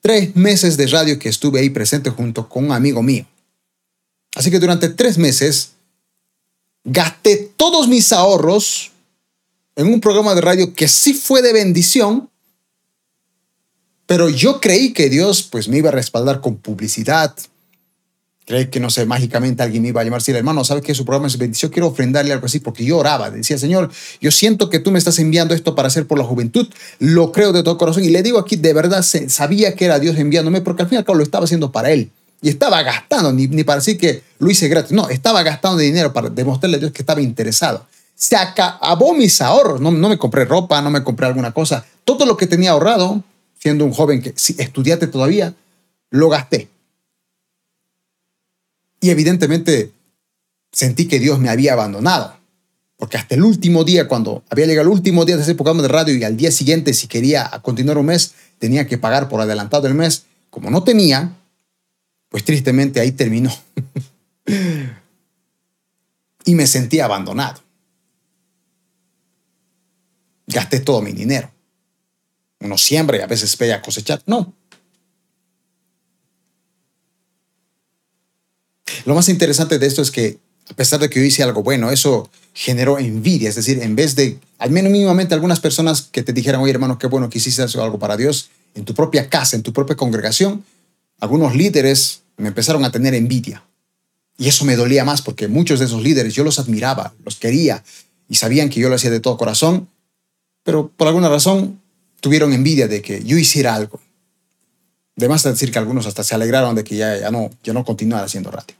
tres 0.00 0.36
meses 0.36 0.76
de 0.76 0.86
radio 0.86 1.18
que 1.18 1.28
estuve 1.28 1.60
ahí 1.60 1.70
presente 1.70 2.10
junto 2.10 2.48
con 2.48 2.66
un 2.66 2.72
amigo 2.72 3.02
mío. 3.02 3.26
Así 4.34 4.50
que 4.50 4.58
durante 4.58 4.88
tres 4.88 5.18
meses 5.18 5.72
gasté 6.84 7.50
todos 7.56 7.88
mis 7.88 8.12
ahorros 8.12 8.92
en 9.76 9.88
un 9.88 10.00
programa 10.00 10.34
de 10.34 10.40
radio 10.40 10.74
que 10.74 10.88
sí 10.88 11.12
fue 11.12 11.42
de 11.42 11.52
bendición, 11.52 12.30
pero 14.08 14.30
yo 14.30 14.58
creí 14.58 14.94
que 14.94 15.10
Dios 15.10 15.42
pues 15.42 15.68
me 15.68 15.76
iba 15.76 15.90
a 15.90 15.92
respaldar 15.92 16.40
con 16.40 16.56
publicidad. 16.56 17.34
Creí 18.46 18.68
que, 18.68 18.80
no 18.80 18.88
sé, 18.88 19.04
mágicamente 19.04 19.62
alguien 19.62 19.82
me 19.82 19.88
iba 19.88 20.00
a 20.00 20.04
llamar 20.04 20.22
y 20.26 20.30
hermano, 20.30 20.64
¿sabes 20.64 20.82
que 20.82 20.94
su 20.94 21.04
programa 21.04 21.26
es 21.26 21.36
bendición? 21.36 21.70
Quiero 21.70 21.88
ofrendarle 21.88 22.32
algo 22.32 22.46
así 22.46 22.58
porque 22.58 22.86
yo 22.86 22.96
oraba. 22.96 23.30
Decía, 23.30 23.58
Señor, 23.58 23.90
yo 24.22 24.30
siento 24.30 24.70
que 24.70 24.78
tú 24.78 24.90
me 24.90 24.98
estás 24.98 25.18
enviando 25.18 25.54
esto 25.54 25.74
para 25.74 25.88
hacer 25.88 26.06
por 26.06 26.16
la 26.16 26.24
juventud. 26.24 26.66
Lo 26.98 27.32
creo 27.32 27.52
de 27.52 27.62
todo 27.62 27.76
corazón. 27.76 28.02
Y 28.02 28.08
le 28.08 28.22
digo 28.22 28.38
aquí, 28.38 28.56
de 28.56 28.72
verdad, 28.72 29.02
sabía 29.02 29.74
que 29.74 29.84
era 29.84 29.98
Dios 29.98 30.16
enviándome 30.16 30.62
porque 30.62 30.84
al 30.84 30.88
fin 30.88 30.96
y 30.96 30.98
al 31.00 31.04
cabo 31.04 31.18
lo 31.18 31.22
estaba 31.22 31.44
haciendo 31.44 31.70
para 31.70 31.90
Él. 31.90 32.10
Y 32.40 32.48
estaba 32.48 32.82
gastando, 32.82 33.30
ni, 33.30 33.46
ni 33.46 33.62
para 33.62 33.80
decir 33.80 33.98
que 33.98 34.22
lo 34.38 34.50
hice 34.50 34.68
gratis. 34.68 34.92
No, 34.92 35.10
estaba 35.10 35.42
gastando 35.42 35.76
dinero 35.76 36.14
para 36.14 36.30
demostrarle 36.30 36.78
a 36.78 36.80
Dios 36.80 36.92
que 36.92 37.02
estaba 37.02 37.20
interesado. 37.20 37.84
Se 38.14 38.36
acabó 38.36 39.12
mis 39.12 39.42
ahorros. 39.42 39.82
No, 39.82 39.90
no 39.90 40.08
me 40.08 40.16
compré 40.16 40.46
ropa, 40.46 40.80
no 40.80 40.88
me 40.88 41.04
compré 41.04 41.26
alguna 41.26 41.52
cosa. 41.52 41.84
Todo 42.06 42.24
lo 42.24 42.38
que 42.38 42.46
tenía 42.46 42.70
ahorrado 42.70 43.22
siendo 43.58 43.84
un 43.84 43.92
joven 43.92 44.22
que 44.22 44.32
si 44.36 44.54
estudiaste 44.58 45.06
todavía, 45.06 45.54
lo 46.10 46.28
gasté. 46.28 46.68
Y 49.00 49.10
evidentemente 49.10 49.92
sentí 50.72 51.06
que 51.06 51.18
Dios 51.18 51.38
me 51.38 51.50
había 51.50 51.74
abandonado. 51.74 52.36
Porque 52.96 53.16
hasta 53.16 53.36
el 53.36 53.44
último 53.44 53.84
día, 53.84 54.08
cuando 54.08 54.42
había 54.50 54.66
llegado 54.66 54.88
el 54.88 54.92
último 54.92 55.24
día 55.24 55.36
de 55.36 55.42
ese 55.42 55.54
programa 55.54 55.82
de 55.82 55.88
radio 55.88 56.16
y 56.16 56.24
al 56.24 56.36
día 56.36 56.50
siguiente, 56.50 56.94
si 56.94 57.06
quería 57.06 57.48
continuar 57.62 57.98
un 57.98 58.06
mes, 58.06 58.34
tenía 58.58 58.88
que 58.88 58.98
pagar 58.98 59.28
por 59.28 59.40
adelantado 59.40 59.86
el 59.86 59.94
mes. 59.94 60.24
Como 60.50 60.68
no 60.70 60.82
tenía, 60.82 61.36
pues 62.28 62.44
tristemente 62.44 62.98
ahí 62.98 63.12
terminó. 63.12 63.54
y 66.44 66.54
me 66.56 66.66
sentí 66.66 66.98
abandonado. 66.98 67.60
Gasté 70.48 70.80
todo 70.80 71.00
mi 71.02 71.12
dinero 71.12 71.52
uno 72.60 72.78
siembra 72.78 73.18
y 73.18 73.20
a 73.20 73.26
veces 73.26 73.50
espera 73.50 73.76
a 73.76 73.82
cosechar. 73.82 74.22
No. 74.26 74.52
Lo 79.04 79.14
más 79.14 79.28
interesante 79.28 79.78
de 79.78 79.86
esto 79.86 80.02
es 80.02 80.10
que, 80.10 80.38
a 80.70 80.74
pesar 80.74 81.00
de 81.00 81.08
que 81.08 81.20
yo 81.20 81.24
hice 81.24 81.42
algo 81.42 81.62
bueno, 81.62 81.90
eso 81.90 82.30
generó 82.52 82.98
envidia. 82.98 83.48
Es 83.48 83.54
decir, 83.54 83.82
en 83.82 83.94
vez 83.96 84.16
de, 84.16 84.38
al 84.58 84.70
menos 84.70 84.90
mínimamente, 84.90 85.34
algunas 85.34 85.60
personas 85.60 86.02
que 86.02 86.22
te 86.22 86.32
dijeran, 86.32 86.60
oye, 86.60 86.72
hermano, 86.72 86.98
qué 86.98 87.06
bueno 87.06 87.30
que 87.30 87.38
hiciste 87.38 87.62
algo 87.62 87.98
para 87.98 88.16
Dios 88.16 88.50
en 88.74 88.84
tu 88.84 88.94
propia 88.94 89.28
casa, 89.28 89.56
en 89.56 89.62
tu 89.62 89.72
propia 89.72 89.96
congregación, 89.96 90.64
algunos 91.20 91.54
líderes 91.54 92.22
me 92.36 92.48
empezaron 92.48 92.84
a 92.84 92.92
tener 92.92 93.14
envidia. 93.14 93.64
Y 94.36 94.48
eso 94.48 94.64
me 94.64 94.76
dolía 94.76 95.04
más 95.04 95.22
porque 95.22 95.48
muchos 95.48 95.80
de 95.80 95.86
esos 95.86 96.02
líderes 96.02 96.34
yo 96.34 96.44
los 96.44 96.58
admiraba, 96.58 97.14
los 97.24 97.36
quería 97.36 97.82
y 98.28 98.36
sabían 98.36 98.68
que 98.68 98.78
yo 98.80 98.88
lo 98.88 98.94
hacía 98.94 99.10
de 99.10 99.20
todo 99.20 99.36
corazón, 99.36 99.88
pero 100.62 100.92
por 100.96 101.08
alguna 101.08 101.28
razón 101.28 101.80
tuvieron 102.20 102.52
envidia 102.52 102.88
de 102.88 103.02
que 103.02 103.22
yo 103.24 103.38
hiciera 103.38 103.74
algo. 103.74 104.00
Además 105.16 105.42
de 105.42 105.50
decir 105.50 105.72
que 105.72 105.78
algunos 105.78 106.06
hasta 106.06 106.22
se 106.22 106.34
alegraron 106.34 106.74
de 106.76 106.84
que 106.84 106.96
ya, 106.96 107.18
ya, 107.18 107.30
no, 107.30 107.50
ya 107.62 107.72
no 107.72 107.84
continuara 107.84 108.26
haciendo 108.26 108.50
radio. 108.50 108.76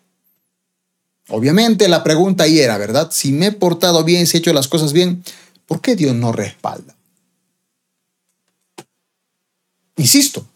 Obviamente 1.29 1.89
la 1.89 2.05
pregunta 2.05 2.45
ahí 2.45 2.61
era, 2.61 2.79
¿verdad? 2.79 3.11
Si 3.13 3.33
me 3.33 3.47
he 3.47 3.53
portado 3.53 4.05
bien, 4.05 4.27
si 4.27 4.37
he 4.37 4.41
hecho 4.41 4.53
las 4.53 4.69
cosas 4.69 4.93
bien, 4.93 5.23
¿por 5.67 5.81
qué 5.81 5.95
Dios 5.95 6.15
no 6.15 6.33
respalda? 6.33 6.95
Insisto, 9.97 10.47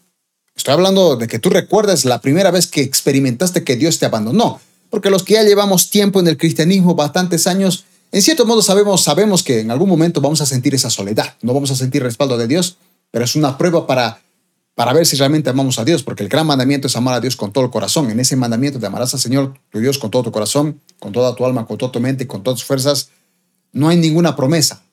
estoy 0.55 0.73
hablando 0.73 1.17
de 1.17 1.27
que 1.27 1.37
tú 1.37 1.49
recuerdas 1.49 2.05
la 2.05 2.21
primera 2.21 2.49
vez 2.49 2.67
que 2.67 2.81
experimentaste 2.81 3.63
que 3.63 3.75
Dios 3.75 3.99
te 3.99 4.05
abandonó, 4.05 4.61
porque 4.89 5.09
los 5.09 5.23
que 5.23 5.33
ya 5.33 5.43
llevamos 5.43 5.89
tiempo 5.89 6.21
en 6.21 6.27
el 6.27 6.37
cristianismo, 6.37 6.95
bastantes 6.95 7.45
años, 7.45 7.83
en 8.13 8.21
cierto 8.21 8.45
modo 8.45 8.61
sabemos, 8.61 9.01
sabemos 9.01 9.41
que 9.41 9.61
en 9.61 9.71
algún 9.71 9.89
momento 9.89 10.21
vamos 10.21 10.39
a 10.39 10.45
sentir 10.45 10.75
esa 10.75 10.91
soledad, 10.91 11.33
no 11.41 11.51
vamos 11.51 11.71
a 11.71 11.75
sentir 11.75 12.03
respaldo 12.03 12.37
de 12.37 12.47
Dios, 12.47 12.77
pero 13.09 13.25
es 13.25 13.35
una 13.35 13.57
prueba 13.57 13.87
para, 13.87 14.21
para 14.75 14.93
ver 14.93 15.07
si 15.07 15.15
realmente 15.15 15.49
amamos 15.49 15.79
a 15.79 15.83
Dios, 15.83 16.03
porque 16.03 16.21
el 16.21 16.29
gran 16.29 16.45
mandamiento 16.45 16.85
es 16.85 16.95
amar 16.95 17.15
a 17.15 17.19
Dios 17.19 17.35
con 17.35 17.51
todo 17.51 17.63
el 17.63 17.71
corazón. 17.71 18.11
En 18.11 18.19
ese 18.19 18.35
mandamiento 18.35 18.79
te 18.79 18.85
amarás 18.85 19.15
al 19.15 19.19
Señor, 19.19 19.55
tu 19.71 19.79
Dios, 19.79 19.97
con 19.97 20.11
todo 20.11 20.21
tu 20.21 20.31
corazón, 20.31 20.79
con 20.99 21.11
toda 21.11 21.35
tu 21.35 21.43
alma, 21.43 21.65
con 21.65 21.79
toda 21.79 21.91
tu 21.91 21.99
mente, 21.99 22.27
con 22.27 22.43
todas 22.43 22.59
tus 22.59 22.67
fuerzas. 22.67 23.09
No 23.71 23.89
hay 23.89 23.97
ninguna 23.97 24.35
promesa. 24.35 24.83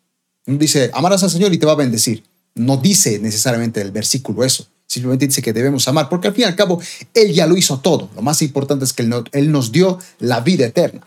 No 0.46 0.56
dice, 0.56 0.90
amarás 0.94 1.22
al 1.22 1.28
Señor 1.28 1.52
y 1.52 1.58
te 1.58 1.66
va 1.66 1.72
a 1.72 1.76
bendecir. 1.76 2.24
No 2.54 2.78
dice 2.78 3.18
necesariamente 3.18 3.82
el 3.82 3.90
versículo 3.90 4.44
eso. 4.44 4.66
Simplemente 4.86 5.26
dice 5.26 5.42
que 5.42 5.52
debemos 5.52 5.86
amar, 5.88 6.08
porque 6.08 6.28
al 6.28 6.34
fin 6.34 6.44
y 6.44 6.46
al 6.46 6.56
cabo, 6.56 6.80
Él 7.12 7.34
ya 7.34 7.46
lo 7.46 7.58
hizo 7.58 7.80
todo. 7.80 8.08
Lo 8.16 8.22
más 8.22 8.40
importante 8.40 8.86
es 8.86 8.94
que 8.94 9.06
Él 9.32 9.52
nos 9.52 9.72
dio 9.72 9.98
la 10.20 10.40
vida 10.40 10.64
eterna. 10.64 11.06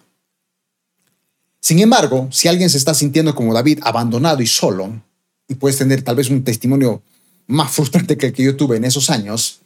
Sin 1.63 1.79
embargo, 1.79 2.27
si 2.29 2.49
alguien 2.49 2.69
se 2.69 2.77
está 2.77 2.93
sintiendo 2.93 3.33
como 3.33 3.53
David, 3.53 3.79
abandonado 3.83 4.41
y 4.41 4.47
solo, 4.47 5.01
y 5.47 5.55
puedes 5.55 5.77
tener 5.77 6.01
tal 6.01 6.17
vez 6.17 6.29
un 6.29 6.43
testimonio 6.43 7.01
más 7.47 7.71
frustrante 7.71 8.17
que 8.17 8.27
el 8.27 8.33
que 8.33 8.43
yo 8.43 8.57
tuve 8.57 8.75
en 8.75 8.83
esos 8.83 9.09
años, 9.09 9.59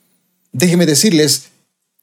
déjeme 0.51 0.85
decirles 0.85 1.45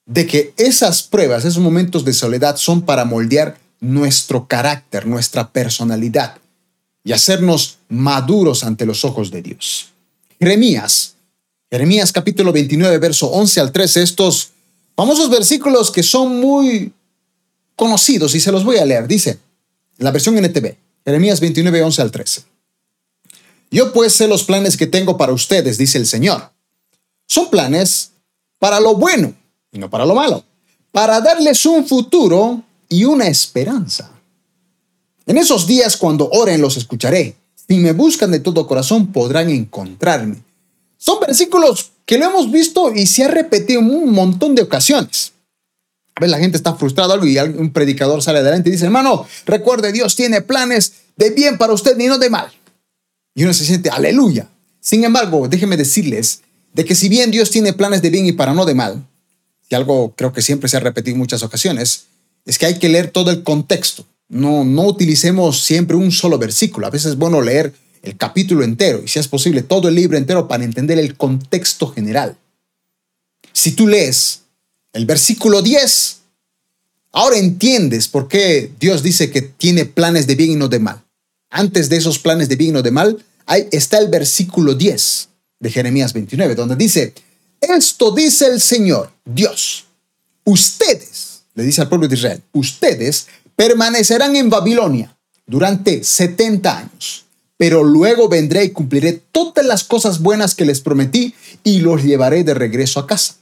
de 0.04 0.26
que 0.26 0.52
esas 0.56 1.04
pruebas, 1.04 1.44
esos 1.44 1.62
momentos 1.62 2.04
de 2.04 2.12
soledad 2.12 2.56
son 2.56 2.82
para 2.82 3.04
moldear 3.04 3.56
nuestro 3.78 4.48
carácter, 4.48 5.06
nuestra 5.06 5.52
personalidad 5.52 6.38
y 7.04 7.12
hacernos 7.12 7.78
maduros 7.88 8.64
ante 8.64 8.86
los 8.86 9.04
ojos 9.04 9.30
de 9.30 9.42
Dios. 9.42 9.90
Jeremías, 10.40 11.14
Jeremías 11.70 12.10
capítulo 12.10 12.50
29, 12.52 12.98
verso 12.98 13.28
11 13.28 13.60
al 13.60 13.70
13, 13.70 14.02
estos 14.02 14.50
famosos 14.96 15.30
versículos 15.30 15.92
que 15.92 16.02
son 16.02 16.40
muy 16.40 16.92
conocidos 17.76 18.34
y 18.34 18.40
se 18.40 18.50
los 18.50 18.64
voy 18.64 18.78
a 18.78 18.84
leer. 18.84 19.06
Dice, 19.06 19.38
la 20.04 20.11
versión 20.11 20.37
NTV, 20.37 20.76
Jeremías 21.04 21.40
29, 21.40 21.82
11 21.82 22.02
al 22.02 22.11
13. 22.11 22.42
Yo 23.70 23.92
pues 23.92 24.12
sé 24.12 24.28
los 24.28 24.44
planes 24.44 24.76
que 24.76 24.87
tengo 24.87 25.16
para 25.16 25.32
ustedes, 25.32 25.78
dice 25.78 25.99
el 25.99 26.06
Señor. 26.06 26.50
Son 27.26 27.50
planes 27.50 28.12
para 28.58 28.80
lo 28.80 28.94
bueno 28.94 29.34
y 29.73 29.78
no 29.78 29.90
para 29.90 30.06
lo 30.06 30.14
malo, 30.14 30.44
para 30.92 31.20
darles 31.20 31.66
un 31.66 31.87
futuro 31.87 32.62
y 32.88 33.04
una 33.04 33.26
esperanza. 33.26 34.11
En 35.26 35.38
esos 35.38 35.66
días 35.66 35.96
cuando 35.96 36.28
oren 36.30 36.61
los 36.61 36.76
escucharé. 36.76 37.37
Si 37.66 37.76
me 37.76 37.92
buscan 37.92 38.30
de 38.30 38.40
todo 38.40 38.66
corazón 38.66 39.11
podrán 39.11 39.49
encontrarme. 39.49 40.42
Son 40.99 41.18
versículos 41.18 41.92
que 42.04 42.18
lo 42.18 42.26
hemos 42.26 42.50
visto 42.50 42.92
y 42.94 43.06
se 43.06 43.25
ha 43.25 43.28
repetido 43.28 43.80
en 43.80 43.90
un 43.90 44.12
montón 44.12 44.54
de 44.54 44.62
ocasiones. 44.62 45.32
La 46.21 46.38
gente 46.38 46.56
está 46.56 46.75
frustrada 46.75 47.18
y 47.25 47.38
un 47.38 47.73
predicador 47.73 48.23
sale 48.23 48.38
adelante 48.38 48.68
y 48.68 48.73
dice, 48.73 48.85
hermano, 48.85 49.26
recuerde, 49.47 49.92
Dios 49.92 50.14
tiene 50.14 50.42
planes 50.42 50.92
de 51.16 51.30
bien 51.30 51.59
para 51.59 51.73
usted 51.73 51.99
y 51.99 52.06
no 52.06 52.18
de 52.18 52.30
mal. 52.30 52.52
Y 53.35 53.42
uno 53.42 53.52
se 53.52 53.64
siente, 53.64 53.90
aleluya. 53.90 54.49
Sin 54.80 55.02
embargo, 55.02 55.49
déjenme 55.49 55.76
decirles 55.76 56.42
de 56.73 56.85
que 56.85 56.94
si 56.94 57.09
bien 57.09 57.30
Dios 57.30 57.50
tiene 57.50 57.73
planes 57.73 58.00
de 58.00 58.11
bien 58.11 58.26
y 58.26 58.33
para 58.33 58.54
no 58.54 58.64
de 58.64 58.75
mal, 58.75 59.04
y 59.68 59.75
algo 59.75 60.12
creo 60.14 60.33
que 60.33 60.42
siempre 60.42 60.68
se 60.68 60.76
ha 60.76 60.80
repetido 60.80 61.14
en 61.14 61.18
muchas 61.18 61.42
ocasiones, 61.42 62.04
es 62.44 62.59
que 62.59 62.66
hay 62.66 62.78
que 62.78 62.88
leer 62.88 63.11
todo 63.11 63.30
el 63.30 63.42
contexto. 63.42 64.06
No, 64.28 64.64
no 64.64 64.83
utilicemos 64.83 65.62
siempre 65.62 65.97
un 65.97 66.12
solo 66.12 66.38
versículo. 66.38 66.87
A 66.87 66.90
veces 66.90 67.12
es 67.12 67.18
bueno 67.18 67.40
leer 67.40 67.73
el 68.02 68.16
capítulo 68.16 68.62
entero 68.62 69.02
y 69.02 69.09
si 69.09 69.18
es 69.18 69.28
posible 69.28 69.62
todo 69.62 69.88
el 69.88 69.94
libro 69.94 70.18
entero 70.18 70.47
para 70.47 70.64
entender 70.64 70.99
el 70.99 71.16
contexto 71.16 71.88
general. 71.88 72.37
Si 73.52 73.73
tú 73.73 73.87
lees 73.87 74.42
el 74.94 75.06
versículo 75.06 75.60
10, 75.60 76.20
ahora 77.12 77.36
entiendes 77.36 78.08
por 78.08 78.28
qué 78.28 78.72
Dios 78.80 79.02
dice 79.02 79.30
que 79.30 79.42
tiene 79.42 79.84
planes 79.84 80.26
de 80.26 80.36
bien 80.36 80.52
y 80.52 80.56
no 80.56 80.68
de 80.68 80.78
mal. 80.78 81.02
Antes 81.50 81.88
de 81.88 81.96
esos 81.96 82.18
planes 82.18 82.48
de 82.48 82.56
bien 82.56 82.70
y 82.70 82.72
no 82.74 82.82
de 82.82 82.92
mal, 82.92 83.22
ahí 83.44 83.68
está 83.72 83.98
el 83.98 84.08
versículo 84.08 84.74
10 84.74 85.28
de 85.58 85.70
Jeremías 85.70 86.12
29, 86.12 86.54
donde 86.54 86.76
dice, 86.76 87.12
esto 87.60 88.12
dice 88.12 88.46
el 88.46 88.60
Señor, 88.60 89.10
Dios, 89.24 89.84
ustedes, 90.44 91.42
le 91.54 91.64
dice 91.64 91.82
al 91.82 91.88
pueblo 91.88 92.06
de 92.06 92.14
Israel, 92.14 92.42
ustedes 92.52 93.26
permanecerán 93.56 94.36
en 94.36 94.48
Babilonia 94.48 95.16
durante 95.44 96.04
70 96.04 96.78
años, 96.78 97.24
pero 97.56 97.82
luego 97.82 98.28
vendré 98.28 98.64
y 98.64 98.70
cumpliré 98.70 99.20
todas 99.32 99.66
las 99.66 99.82
cosas 99.82 100.20
buenas 100.20 100.54
que 100.54 100.64
les 100.64 100.80
prometí 100.80 101.34
y 101.64 101.80
los 101.80 102.02
llevaré 102.04 102.44
de 102.44 102.54
regreso 102.54 103.00
a 103.00 103.06
casa. 103.06 103.36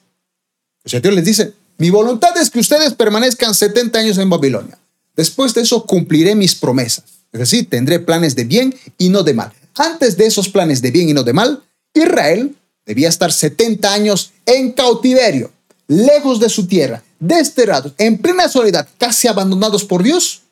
O 0.84 0.88
sea, 0.88 1.00
Dios 1.00 1.14
les 1.14 1.24
dice, 1.24 1.52
mi 1.78 1.90
voluntad 1.90 2.36
es 2.36 2.50
que 2.50 2.60
ustedes 2.60 2.94
permanezcan 2.94 3.54
70 3.54 3.98
años 3.98 4.18
en 4.18 4.30
Babilonia. 4.30 4.78
Después 5.16 5.54
de 5.54 5.62
eso 5.62 5.84
cumpliré 5.84 6.34
mis 6.34 6.54
promesas. 6.54 7.04
Es 7.32 7.40
decir, 7.40 7.68
tendré 7.68 7.98
planes 7.98 8.34
de 8.34 8.44
bien 8.44 8.74
y 8.98 9.08
no 9.08 9.22
de 9.22 9.34
mal. 9.34 9.52
Antes 9.76 10.16
de 10.16 10.26
esos 10.26 10.48
planes 10.48 10.82
de 10.82 10.90
bien 10.90 11.08
y 11.08 11.14
no 11.14 11.22
de 11.22 11.32
mal, 11.32 11.62
Israel 11.94 12.54
debía 12.84 13.08
estar 13.08 13.32
70 13.32 13.92
años 13.92 14.32
en 14.44 14.72
cautiverio, 14.72 15.50
lejos 15.86 16.40
de 16.40 16.48
su 16.48 16.66
tierra, 16.66 17.02
desterrados, 17.18 17.94
en 17.98 18.18
plena 18.18 18.48
soledad, 18.48 18.88
casi 18.98 19.28
abandonados 19.28 19.84
por 19.84 20.02
Dios, 20.02 20.42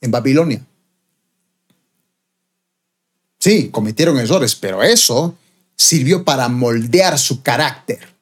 en 0.00 0.10
Babilonia. 0.10 0.64
Sí, 3.38 3.68
cometieron 3.70 4.18
errores, 4.18 4.54
pero 4.56 4.82
eso 4.82 5.36
sirvió 5.76 6.24
para 6.24 6.48
moldear 6.48 7.18
su 7.18 7.42
carácter. 7.42 8.15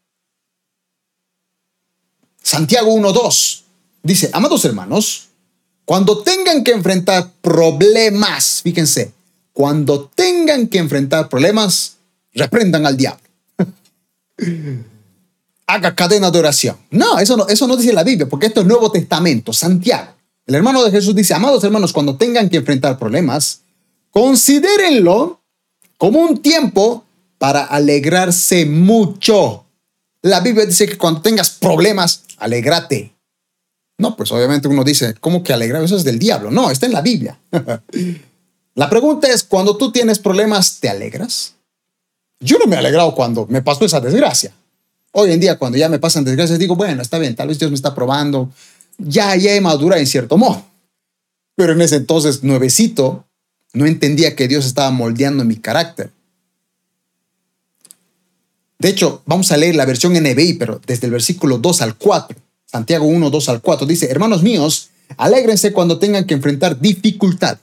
Santiago 2.44 2.94
1.2 2.94 3.62
dice, 4.02 4.28
amados 4.34 4.62
hermanos, 4.66 5.28
cuando 5.86 6.22
tengan 6.22 6.62
que 6.62 6.72
enfrentar 6.72 7.32
problemas, 7.40 8.60
fíjense, 8.62 9.12
cuando 9.54 10.10
tengan 10.14 10.68
que 10.68 10.76
enfrentar 10.76 11.30
problemas, 11.30 11.96
reprendan 12.34 12.84
al 12.84 12.98
diablo. 12.98 13.24
Haga 15.66 15.94
cadena 15.94 16.30
de 16.30 16.38
oración. 16.38 16.76
No 16.90 17.18
eso, 17.18 17.34
no, 17.38 17.48
eso 17.48 17.66
no 17.66 17.78
dice 17.78 17.94
la 17.94 18.04
Biblia, 18.04 18.28
porque 18.28 18.46
esto 18.46 18.60
es 18.60 18.66
Nuevo 18.66 18.92
Testamento, 18.92 19.54
Santiago. 19.54 20.12
El 20.46 20.54
hermano 20.54 20.84
de 20.84 20.90
Jesús 20.90 21.14
dice, 21.14 21.32
amados 21.32 21.64
hermanos, 21.64 21.94
cuando 21.94 22.18
tengan 22.18 22.50
que 22.50 22.58
enfrentar 22.58 22.98
problemas, 22.98 23.62
considérenlo 24.10 25.40
como 25.96 26.20
un 26.20 26.42
tiempo 26.42 27.04
para 27.38 27.64
alegrarse 27.64 28.66
mucho. 28.66 29.63
La 30.24 30.40
Biblia 30.40 30.64
dice 30.64 30.86
que 30.86 30.96
cuando 30.96 31.20
tengas 31.20 31.50
problemas, 31.50 32.22
alégrate. 32.38 33.14
No, 33.98 34.16
pues 34.16 34.32
obviamente 34.32 34.68
uno 34.68 34.82
dice, 34.82 35.12
¿cómo 35.20 35.42
que 35.42 35.52
alegrar? 35.52 35.84
Eso 35.84 35.96
es 35.96 36.04
del 36.04 36.18
diablo. 36.18 36.50
No, 36.50 36.70
está 36.70 36.86
en 36.86 36.92
la 36.92 37.02
Biblia. 37.02 37.38
la 38.74 38.88
pregunta 38.88 39.28
es, 39.28 39.44
cuando 39.44 39.76
tú 39.76 39.92
tienes 39.92 40.18
problemas, 40.18 40.80
¿te 40.80 40.88
alegras? 40.88 41.52
Yo 42.40 42.56
no 42.58 42.66
me 42.66 42.74
he 42.74 42.78
alegrado 42.78 43.14
cuando 43.14 43.46
me 43.50 43.60
pasó 43.60 43.84
esa 43.84 44.00
desgracia. 44.00 44.54
Hoy 45.12 45.30
en 45.30 45.40
día, 45.40 45.58
cuando 45.58 45.76
ya 45.76 45.90
me 45.90 45.98
pasan 45.98 46.24
desgracias, 46.24 46.58
digo, 46.58 46.74
bueno, 46.74 47.02
está 47.02 47.18
bien, 47.18 47.36
tal 47.36 47.48
vez 47.48 47.58
Dios 47.58 47.70
me 47.70 47.76
está 47.76 47.94
probando. 47.94 48.50
Ya, 48.96 49.36
ya 49.36 49.54
he 49.54 49.60
madurado 49.60 50.00
en 50.00 50.06
cierto 50.06 50.38
modo. 50.38 50.64
Pero 51.54 51.74
en 51.74 51.82
ese 51.82 51.96
entonces, 51.96 52.42
nuevecito, 52.42 53.26
no 53.74 53.84
entendía 53.84 54.34
que 54.34 54.48
Dios 54.48 54.64
estaba 54.64 54.90
moldeando 54.90 55.44
mi 55.44 55.56
carácter. 55.56 56.13
De 58.84 58.90
hecho, 58.90 59.22
vamos 59.24 59.50
a 59.50 59.56
leer 59.56 59.76
la 59.76 59.86
versión 59.86 60.12
NBI, 60.12 60.58
pero 60.58 60.78
desde 60.86 61.06
el 61.06 61.12
versículo 61.12 61.56
2 61.56 61.80
al 61.80 61.96
4. 61.96 62.36
Santiago 62.66 63.06
1, 63.06 63.30
2 63.30 63.48
al 63.48 63.62
4 63.62 63.86
dice, 63.86 64.10
hermanos 64.10 64.42
míos, 64.42 64.90
alégrense 65.16 65.72
cuando 65.72 65.98
tengan 65.98 66.26
que 66.26 66.34
enfrentar 66.34 66.78
dificultades. 66.78 67.62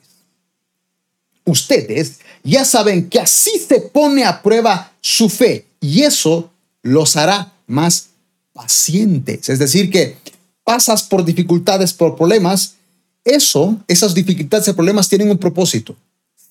Ustedes 1.46 2.22
ya 2.44 2.66
saben 2.66 3.08
que 3.08 3.20
así 3.20 3.52
se 3.60 3.82
pone 3.82 4.24
a 4.24 4.42
prueba 4.42 4.94
su 5.00 5.30
fe 5.30 5.68
y 5.80 6.02
eso 6.02 6.50
los 6.82 7.16
hará 7.16 7.54
más 7.68 8.08
pacientes. 8.52 9.48
Es 9.48 9.60
decir, 9.60 9.92
que 9.92 10.18
pasas 10.64 11.04
por 11.04 11.24
dificultades, 11.24 11.94
por 11.94 12.16
problemas, 12.16 12.78
eso, 13.24 13.78
esas 13.88 14.16
dificultades 14.16 14.70
y 14.70 14.74
problemas 14.74 15.08
tienen 15.08 15.30
un 15.30 15.38
propósito. 15.38 15.96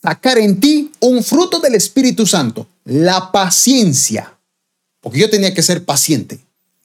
Sacar 0.00 0.38
en 0.38 0.60
ti 0.60 0.92
un 1.00 1.24
fruto 1.24 1.58
del 1.58 1.74
Espíritu 1.74 2.24
Santo, 2.24 2.68
la 2.84 3.32
paciencia. 3.32 4.36
Porque 5.00 5.18
yo 5.18 5.30
tenía 5.30 5.54
que 5.54 5.62
ser 5.62 5.84
paciente 5.84 6.40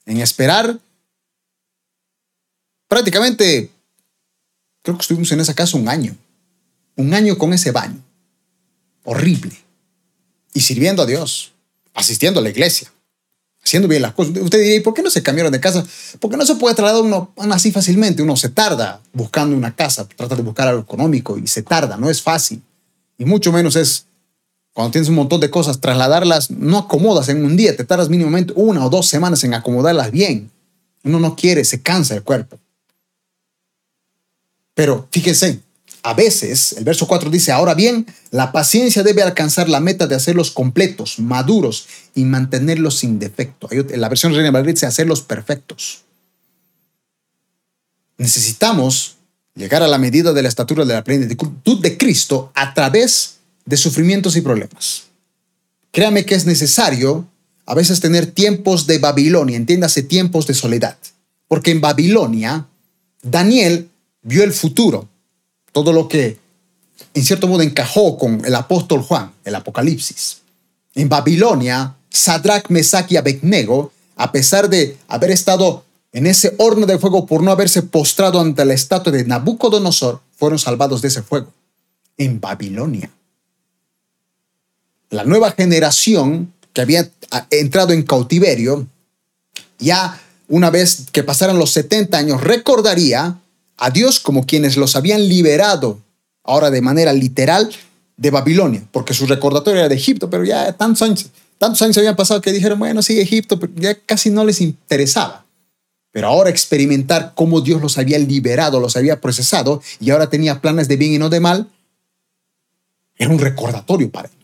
en 0.06 0.18
esperar. 0.20 0.78
Prácticamente, 2.88 3.70
creo 4.82 4.96
que 4.96 5.02
estuvimos 5.02 5.30
en 5.32 5.40
esa 5.40 5.54
casa 5.54 5.76
un 5.76 5.88
año. 5.88 6.16
Un 6.96 7.12
año 7.12 7.36
con 7.36 7.52
ese 7.52 7.72
baño. 7.72 8.02
Horrible. 9.04 9.56
Y 10.54 10.60
sirviendo 10.60 11.02
a 11.02 11.06
Dios, 11.06 11.52
asistiendo 11.92 12.40
a 12.40 12.42
la 12.42 12.48
iglesia, 12.48 12.90
haciendo 13.62 13.88
bien 13.88 14.00
las 14.00 14.12
cosas. 14.12 14.34
Usted 14.38 14.60
diría, 14.60 14.76
¿y 14.76 14.80
por 14.80 14.94
qué 14.94 15.02
no 15.02 15.10
se 15.10 15.22
cambiaron 15.22 15.52
de 15.52 15.60
casa? 15.60 15.84
Porque 16.20 16.36
no 16.36 16.46
se 16.46 16.54
puede 16.54 16.74
trasladar 16.74 17.02
uno 17.02 17.32
así 17.52 17.72
fácilmente. 17.72 18.22
Uno 18.22 18.36
se 18.36 18.48
tarda 18.48 19.02
buscando 19.12 19.56
una 19.56 19.74
casa, 19.74 20.08
trata 20.08 20.36
de 20.36 20.42
buscar 20.42 20.68
algo 20.68 20.82
económico 20.82 21.36
y 21.36 21.46
se 21.46 21.62
tarda, 21.62 21.96
no 21.96 22.08
es 22.08 22.22
fácil. 22.22 22.62
Y 23.18 23.24
mucho 23.24 23.52
menos 23.52 23.76
es 23.76 24.06
cuando 24.76 24.92
tienes 24.92 25.08
un 25.08 25.14
montón 25.14 25.40
de 25.40 25.48
cosas, 25.48 25.80
trasladarlas 25.80 26.50
no 26.50 26.76
acomodas 26.76 27.30
en 27.30 27.42
un 27.42 27.56
día, 27.56 27.74
te 27.74 27.86
tardas 27.86 28.10
mínimamente 28.10 28.52
una 28.56 28.84
o 28.84 28.90
dos 28.90 29.06
semanas 29.06 29.42
en 29.42 29.54
acomodarlas 29.54 30.10
bien. 30.10 30.50
Uno 31.02 31.18
no 31.18 31.34
quiere, 31.34 31.64
se 31.64 31.80
cansa 31.80 32.14
el 32.14 32.22
cuerpo. 32.22 32.58
Pero 34.74 35.08
fíjense, 35.10 35.60
a 36.02 36.12
veces, 36.12 36.74
el 36.74 36.84
verso 36.84 37.06
4 37.06 37.30
dice, 37.30 37.52
ahora 37.52 37.72
bien, 37.72 38.04
la 38.30 38.52
paciencia 38.52 39.02
debe 39.02 39.22
alcanzar 39.22 39.70
la 39.70 39.80
meta 39.80 40.06
de 40.06 40.14
hacerlos 40.14 40.50
completos, 40.50 41.18
maduros 41.20 41.86
y 42.14 42.24
mantenerlos 42.24 42.98
sin 42.98 43.18
defecto. 43.18 43.68
En 43.70 43.98
la 43.98 44.10
versión 44.10 44.34
Reina 44.34 44.52
Madrid 44.52 44.74
dice 44.74 44.84
hacerlos 44.84 45.22
perfectos. 45.22 46.04
Necesitamos 48.18 49.16
llegar 49.54 49.82
a 49.82 49.88
la 49.88 49.96
medida 49.96 50.34
de 50.34 50.42
la 50.42 50.48
estatura 50.48 50.84
de 50.84 50.92
la 50.92 51.02
plenitud 51.02 51.80
de 51.80 51.96
Cristo 51.96 52.52
a 52.54 52.74
través 52.74 53.35
de 53.66 53.76
sufrimientos 53.76 54.36
y 54.36 54.40
problemas. 54.40 55.04
Créame 55.90 56.24
que 56.24 56.34
es 56.34 56.46
necesario 56.46 57.26
a 57.66 57.74
veces 57.74 58.00
tener 58.00 58.26
tiempos 58.26 58.86
de 58.86 58.98
Babilonia, 58.98 59.56
entiéndase 59.56 60.02
tiempos 60.02 60.46
de 60.46 60.54
soledad, 60.54 60.96
porque 61.48 61.72
en 61.72 61.80
Babilonia 61.80 62.66
Daniel 63.22 63.88
vio 64.22 64.44
el 64.44 64.52
futuro, 64.52 65.08
todo 65.72 65.92
lo 65.92 66.08
que 66.08 66.38
en 67.12 67.24
cierto 67.24 67.48
modo 67.48 67.62
encajó 67.62 68.16
con 68.16 68.44
el 68.44 68.54
apóstol 68.54 69.02
Juan, 69.02 69.32
el 69.44 69.54
Apocalipsis. 69.54 70.38
En 70.94 71.08
Babilonia, 71.08 71.96
Sadrach, 72.08 72.68
Mesach 72.68 73.10
y 73.10 73.16
Abednego, 73.16 73.92
a 74.16 74.32
pesar 74.32 74.68
de 74.68 74.96
haber 75.08 75.30
estado 75.30 75.84
en 76.12 76.26
ese 76.26 76.54
horno 76.58 76.86
de 76.86 76.98
fuego 76.98 77.26
por 77.26 77.42
no 77.42 77.50
haberse 77.50 77.82
postrado 77.82 78.40
ante 78.40 78.64
la 78.64 78.74
estatua 78.74 79.12
de 79.12 79.24
Nabucodonosor, 79.24 80.20
fueron 80.36 80.58
salvados 80.58 81.02
de 81.02 81.08
ese 81.08 81.22
fuego. 81.22 81.52
En 82.16 82.40
Babilonia 82.40 83.10
la 85.10 85.24
nueva 85.24 85.52
generación 85.52 86.52
que 86.72 86.80
había 86.80 87.10
ah, 87.30 87.46
entrado 87.50 87.92
en 87.92 88.02
cautiverio, 88.02 88.86
ya 89.78 90.20
una 90.48 90.70
vez 90.70 91.06
que 91.12 91.22
pasaran 91.22 91.58
los 91.58 91.70
70 91.70 92.16
años, 92.16 92.40
recordaría 92.40 93.38
a 93.76 93.90
Dios 93.90 94.20
como 94.20 94.46
quienes 94.46 94.76
los 94.76 94.96
habían 94.96 95.28
liberado, 95.28 96.00
ahora 96.44 96.70
de 96.70 96.80
manera 96.80 97.12
literal, 97.12 97.70
de 98.16 98.30
Babilonia, 98.30 98.82
porque 98.92 99.14
su 99.14 99.26
recordatorio 99.26 99.80
era 99.80 99.88
de 99.88 99.94
Egipto, 99.94 100.30
pero 100.30 100.44
ya 100.44 100.72
tantos 100.72 101.02
años, 101.02 101.26
tantos 101.58 101.82
años 101.82 101.98
habían 101.98 102.16
pasado 102.16 102.40
que 102.40 102.52
dijeron, 102.52 102.78
bueno, 102.78 103.02
sí, 103.02 103.20
Egipto, 103.20 103.58
pero 103.60 103.72
ya 103.76 103.94
casi 103.94 104.30
no 104.30 104.44
les 104.44 104.60
interesaba. 104.60 105.44
Pero 106.12 106.28
ahora 106.28 106.48
experimentar 106.48 107.32
cómo 107.34 107.60
Dios 107.60 107.82
los 107.82 107.98
había 107.98 108.18
liberado, 108.18 108.80
los 108.80 108.96
había 108.96 109.20
procesado 109.20 109.82
y 110.00 110.10
ahora 110.10 110.30
tenía 110.30 110.62
planes 110.62 110.88
de 110.88 110.96
bien 110.96 111.12
y 111.12 111.18
no 111.18 111.28
de 111.28 111.40
mal, 111.40 111.70
era 113.18 113.30
un 113.30 113.38
recordatorio 113.38 114.10
para 114.10 114.28
ellos. 114.28 114.35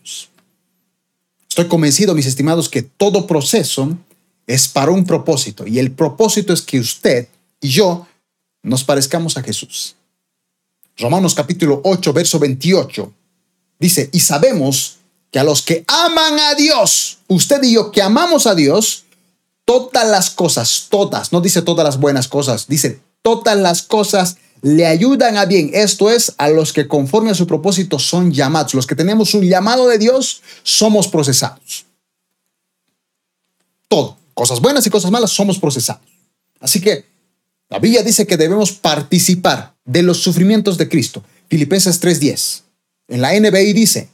Estoy 1.53 1.69
convencido, 1.69 2.15
mis 2.15 2.25
estimados, 2.25 2.71
que 2.71 2.81
todo 2.81 3.27
proceso 3.27 3.95
es 4.47 4.69
para 4.69 4.91
un 4.91 5.05
propósito 5.05 5.67
y 5.67 5.79
el 5.79 5.91
propósito 5.93 6.55
es 6.55 6.63
que 6.63 6.81
usted 6.81 7.29
y 7.61 7.69
yo 7.69 8.07
nos 8.63 8.85
parezcamos 8.85 9.37
a 9.37 9.43
Jesús. 9.43 9.95
Romanos 10.97 11.35
capítulo 11.35 11.83
8, 11.85 12.13
verso 12.15 12.39
28 12.39 13.13
dice, 13.79 14.09
y 14.15 14.21
sabemos 14.21 14.97
que 15.31 15.41
a 15.41 15.45
los 15.45 15.61
que 15.61 15.85
aman 15.89 16.39
a 16.39 16.55
Dios, 16.55 17.19
usted 17.29 17.63
y 17.65 17.75
yo 17.75 17.91
que 17.91 18.01
amamos 18.01 18.47
a 18.47 18.55
Dios, 18.55 19.05
todas 19.67 20.09
las 20.09 20.31
cosas, 20.31 20.87
todas, 20.89 21.35
no 21.35 21.43
dice 21.43 21.61
todas 21.61 21.85
las 21.85 22.01
buenas 22.01 22.29
cosas, 22.29 22.67
dice 22.67 23.03
todas 23.21 23.59
las 23.59 23.83
cosas 23.83 24.39
le 24.63 24.87
ayudan 24.87 25.37
a 25.37 25.45
bien. 25.45 25.71
Esto 25.75 26.09
es, 26.09 26.35
a 26.39 26.49
los 26.49 26.73
que 26.73 26.89
conforme 26.89 27.31
a 27.31 27.35
su 27.35 27.47
propósito 27.47 27.99
son 27.99 28.33
llamados. 28.33 28.75
Los 28.75 28.87
que 28.87 28.95
tenemos 28.95 29.35
un 29.35 29.43
llamado 29.43 29.89
de 29.89 29.99
Dios, 29.99 30.41
somos 30.63 31.09
procesados. 31.09 31.85
Todo, 33.89 34.17
cosas 34.35 34.61
buenas 34.61 34.87
y 34.87 34.91
cosas 34.91 35.11
malas, 35.11 35.33
somos 35.33 35.59
procesados. 35.59 36.03
Así 36.61 36.81
que 36.81 37.05
la 37.69 37.81
Biblia 37.81 38.03
dice 38.03 38.27
que 38.27 38.37
debemos 38.37 38.73
participar 38.73 39.75
de 39.85 40.03
los 40.03 40.19
sufrimientos 40.19 40.79
de 40.79 40.89
Cristo. 40.89 41.25
Filipenses 41.49 42.01
3:10. 42.01 42.63
En 43.09 43.21
la 43.21 43.35
NBI 43.35 43.73
dice, 43.73 44.09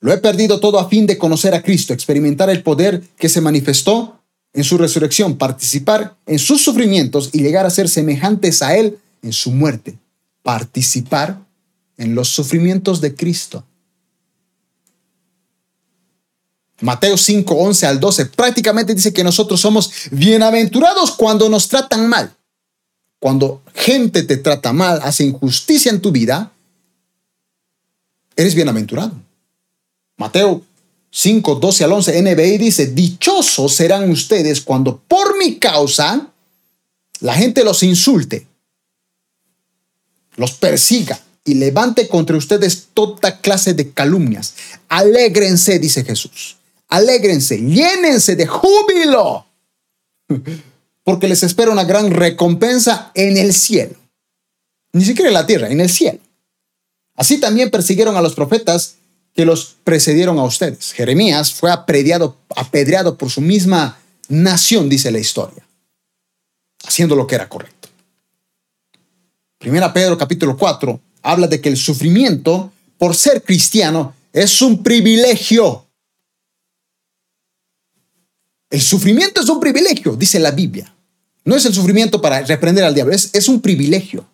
lo 0.00 0.12
he 0.12 0.18
perdido 0.18 0.60
todo 0.60 0.78
a 0.80 0.88
fin 0.88 1.06
de 1.06 1.16
conocer 1.16 1.54
a 1.54 1.62
Cristo, 1.62 1.92
experimentar 1.92 2.50
el 2.50 2.62
poder 2.62 3.02
que 3.16 3.28
se 3.28 3.40
manifestó 3.40 4.20
en 4.52 4.64
su 4.64 4.78
resurrección, 4.78 5.38
participar 5.38 6.16
en 6.26 6.38
sus 6.38 6.64
sufrimientos 6.64 7.30
y 7.32 7.42
llegar 7.42 7.66
a 7.66 7.70
ser 7.70 7.88
semejantes 7.88 8.62
a 8.62 8.76
Él 8.76 8.98
en 9.22 9.32
su 9.32 9.50
muerte. 9.50 9.98
Participar 10.42 11.38
en 11.96 12.14
los 12.14 12.28
sufrimientos 12.28 13.00
de 13.00 13.14
Cristo. 13.14 13.64
Mateo 16.80 17.16
5, 17.16 17.54
11 17.54 17.86
al 17.86 18.00
12 18.00 18.26
prácticamente 18.26 18.94
dice 18.94 19.12
que 19.12 19.22
nosotros 19.22 19.60
somos 19.60 19.92
bienaventurados 20.10 21.10
cuando 21.12 21.48
nos 21.48 21.68
tratan 21.68 22.08
mal. 22.08 22.34
Cuando 23.18 23.62
gente 23.74 24.22
te 24.22 24.38
trata 24.38 24.72
mal, 24.72 25.00
hace 25.02 25.24
injusticia 25.24 25.90
en 25.90 26.00
tu 26.00 26.10
vida, 26.10 26.50
eres 28.34 28.54
bienaventurado. 28.54 29.12
Mateo 30.16 30.62
5, 31.10 31.56
12 31.56 31.84
al 31.84 31.92
11, 31.92 32.22
NBI 32.22 32.58
dice, 32.58 32.86
dichosos 32.86 33.74
serán 33.74 34.10
ustedes 34.10 34.60
cuando 34.62 34.98
por 35.06 35.36
mi 35.36 35.58
causa 35.58 36.28
la 37.20 37.34
gente 37.34 37.64
los 37.64 37.82
insulte, 37.82 38.46
los 40.36 40.52
persiga 40.52 41.20
y 41.44 41.54
levante 41.54 42.08
contra 42.08 42.36
ustedes 42.36 42.88
toda 42.94 43.40
clase 43.40 43.74
de 43.74 43.90
calumnias. 43.90 44.54
Alégrense, 44.88 45.78
dice 45.78 46.04
Jesús. 46.04 46.56
Alégrense, 46.88 47.58
llénense 47.58 48.36
de 48.36 48.46
júbilo, 48.46 49.46
porque 51.04 51.28
les 51.28 51.42
espera 51.42 51.70
una 51.70 51.84
gran 51.84 52.10
recompensa 52.10 53.10
en 53.14 53.36
el 53.36 53.54
cielo. 53.54 53.96
Ni 54.92 55.04
siquiera 55.04 55.28
en 55.28 55.34
la 55.34 55.46
tierra, 55.46 55.70
en 55.70 55.80
el 55.80 55.88
cielo. 55.88 56.18
Así 57.16 57.38
también 57.38 57.70
persiguieron 57.70 58.16
a 58.16 58.22
los 58.22 58.34
profetas 58.34 58.96
que 59.34 59.44
los 59.44 59.76
precedieron 59.84 60.38
a 60.38 60.44
ustedes. 60.44 60.92
Jeremías 60.92 61.52
fue 61.52 61.70
apedreado, 61.70 62.36
apedreado 62.56 63.16
por 63.16 63.30
su 63.30 63.40
misma 63.40 63.98
nación, 64.28 64.88
dice 64.88 65.10
la 65.10 65.18
historia, 65.18 65.64
haciendo 66.84 67.14
lo 67.14 67.26
que 67.26 67.36
era 67.36 67.48
correcto. 67.48 67.79
Primera 69.60 69.92
Pedro 69.92 70.16
capítulo 70.16 70.56
4 70.56 70.98
habla 71.20 71.46
de 71.46 71.60
que 71.60 71.68
el 71.68 71.76
sufrimiento 71.76 72.72
por 72.96 73.14
ser 73.14 73.42
cristiano 73.42 74.14
es 74.32 74.62
un 74.62 74.82
privilegio. 74.82 75.84
El 78.70 78.80
sufrimiento 78.80 79.42
es 79.42 79.48
un 79.50 79.60
privilegio, 79.60 80.16
dice 80.16 80.38
la 80.38 80.52
Biblia. 80.52 80.90
No 81.44 81.56
es 81.56 81.66
el 81.66 81.74
sufrimiento 81.74 82.22
para 82.22 82.40
reprender 82.40 82.84
al 82.84 82.94
diablo, 82.94 83.12
es, 83.12 83.48
un 83.48 83.60
privilegio. 83.60 84.26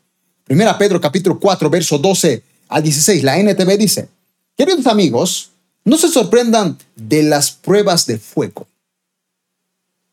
Primera 0.44 0.78
Pedro 0.78 1.00
capítulo 1.00 1.40
4, 1.40 1.70
verso 1.70 1.98
12 1.98 2.44
al 2.68 2.84
16, 2.84 3.24
la 3.24 3.36
NTV 3.36 3.76
dice, 3.76 4.08
queridos 4.56 4.86
amigos, 4.86 5.50
no 5.84 5.98
se 5.98 6.06
sorprendan 6.06 6.78
de 6.94 7.24
las 7.24 7.50
pruebas 7.50 8.06
de 8.06 8.18
fuego 8.18 8.68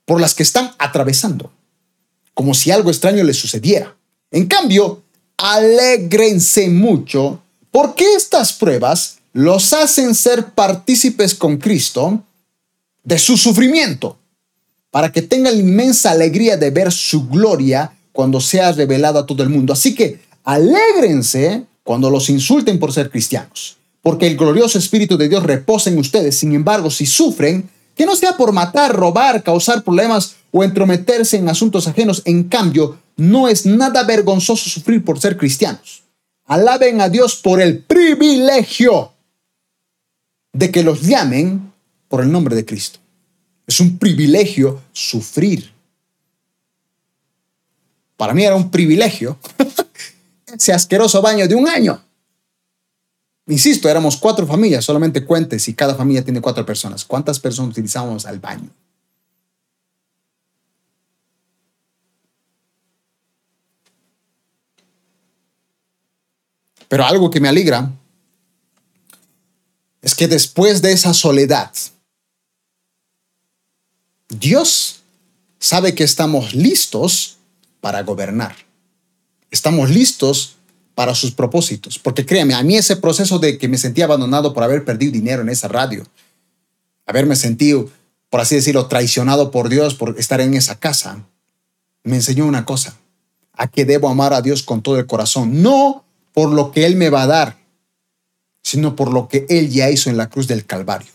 por 0.05 0.19
las 0.19 0.33
que 0.33 0.41
están 0.41 0.71
atravesando, 0.79 1.51
como 2.33 2.55
si 2.55 2.71
algo 2.71 2.89
extraño 2.89 3.23
les 3.23 3.37
sucediera. 3.37 3.95
En 4.31 4.47
cambio, 4.47 5.02
alégrense 5.43 6.69
mucho 6.69 7.41
porque 7.69 8.05
estas 8.15 8.53
pruebas 8.53 9.17
los 9.33 9.73
hacen 9.73 10.15
ser 10.15 10.51
partícipes 10.51 11.35
con 11.35 11.57
Cristo 11.57 12.23
de 13.03 13.19
su 13.19 13.35
sufrimiento, 13.35 14.17
para 14.89 15.11
que 15.11 15.21
tengan 15.21 15.55
la 15.55 15.59
inmensa 15.59 16.11
alegría 16.11 16.55
de 16.55 16.69
ver 16.69 16.93
su 16.93 17.27
gloria 17.27 17.91
cuando 18.13 18.39
sea 18.39 18.71
revelada 18.71 19.21
a 19.21 19.25
todo 19.25 19.43
el 19.43 19.49
mundo. 19.49 19.73
Así 19.73 19.93
que 19.93 20.21
alégrense 20.45 21.65
cuando 21.83 22.09
los 22.09 22.29
insulten 22.29 22.79
por 22.79 22.93
ser 22.93 23.09
cristianos, 23.09 23.75
porque 24.01 24.27
el 24.27 24.37
glorioso 24.37 24.77
Espíritu 24.77 25.17
de 25.17 25.27
Dios 25.27 25.43
reposa 25.43 25.89
en 25.89 25.97
ustedes. 25.97 26.37
Sin 26.37 26.53
embargo, 26.53 26.89
si 26.89 27.05
sufren, 27.05 27.69
que 27.95 28.05
no 28.05 28.15
sea 28.15 28.37
por 28.37 28.53
matar, 28.53 28.95
robar, 28.95 29.43
causar 29.43 29.83
problemas 29.83 30.35
o 30.51 30.63
entrometerse 30.63 31.35
en 31.35 31.49
asuntos 31.49 31.85
ajenos, 31.87 32.21
en 32.23 32.45
cambio, 32.45 32.97
no 33.15 33.47
es 33.47 33.65
nada 33.65 34.03
vergonzoso 34.03 34.69
sufrir 34.69 35.03
por 35.03 35.19
ser 35.19 35.37
cristianos. 35.37 36.03
Alaben 36.45 37.01
a 37.01 37.09
Dios 37.09 37.35
por 37.35 37.61
el 37.61 37.79
privilegio 37.79 39.13
de 40.51 40.71
que 40.71 40.83
los 40.83 41.01
llamen 41.01 41.71
por 42.07 42.21
el 42.21 42.31
nombre 42.31 42.55
de 42.55 42.65
Cristo. 42.65 42.99
Es 43.65 43.79
un 43.79 43.97
privilegio 43.97 44.81
sufrir. 44.91 45.71
Para 48.17 48.33
mí 48.33 48.43
era 48.43 48.55
un 48.55 48.69
privilegio 48.69 49.37
ese 50.53 50.73
asqueroso 50.73 51.21
baño 51.21 51.47
de 51.47 51.55
un 51.55 51.67
año. 51.67 52.01
Insisto, 53.47 53.89
éramos 53.89 54.17
cuatro 54.17 54.47
familias, 54.47 54.85
solamente 54.85 55.25
cuentes 55.25 55.67
y 55.67 55.73
cada 55.73 55.95
familia 55.95 56.23
tiene 56.23 56.39
cuatro 56.39 56.65
personas. 56.65 57.03
¿Cuántas 57.03 57.39
personas 57.39 57.71
utilizamos 57.71 58.25
al 58.25 58.39
baño? 58.39 58.69
Pero 66.93 67.07
algo 67.07 67.31
que 67.31 67.39
me 67.39 67.49
alegra 67.49 67.91
es 69.99 70.13
que 70.13 70.27
después 70.27 70.83
de 70.83 70.91
esa 70.91 71.11
soledad, 71.15 71.71
Dios 74.29 74.99
sabe 75.57 75.95
que 75.95 76.03
estamos 76.03 76.53
listos 76.53 77.37
para 77.81 78.03
gobernar. 78.03 78.55
Estamos 79.49 79.89
listos 79.89 80.57
para 80.93 81.15
sus 81.15 81.31
propósitos. 81.31 81.97
Porque 81.97 82.27
créame, 82.27 82.53
a 82.53 82.61
mí 82.61 82.77
ese 82.77 82.95
proceso 82.95 83.39
de 83.39 83.57
que 83.57 83.67
me 83.67 83.79
sentía 83.79 84.05
abandonado 84.05 84.53
por 84.53 84.61
haber 84.61 84.85
perdido 84.85 85.13
dinero 85.13 85.41
en 85.41 85.49
esa 85.49 85.67
radio, 85.67 86.05
haberme 87.07 87.35
sentido, 87.35 87.89
por 88.29 88.39
así 88.39 88.53
decirlo, 88.53 88.85
traicionado 88.85 89.49
por 89.49 89.67
Dios 89.67 89.95
por 89.95 90.19
estar 90.19 90.41
en 90.41 90.53
esa 90.53 90.79
casa, 90.79 91.25
me 92.03 92.17
enseñó 92.17 92.45
una 92.45 92.65
cosa, 92.65 92.95
a 93.53 93.67
que 93.67 93.83
debo 93.83 94.09
amar 94.09 94.35
a 94.35 94.43
Dios 94.43 94.61
con 94.61 94.83
todo 94.83 94.99
el 94.99 95.07
corazón, 95.07 95.63
no 95.63 96.03
por 96.33 96.51
lo 96.51 96.71
que 96.71 96.85
Él 96.85 96.95
me 96.95 97.09
va 97.09 97.23
a 97.23 97.27
dar, 97.27 97.57
sino 98.61 98.95
por 98.95 99.11
lo 99.11 99.27
que 99.27 99.45
Él 99.49 99.69
ya 99.69 99.89
hizo 99.89 100.09
en 100.09 100.17
la 100.17 100.29
cruz 100.29 100.47
del 100.47 100.65
Calvario. 100.65 101.11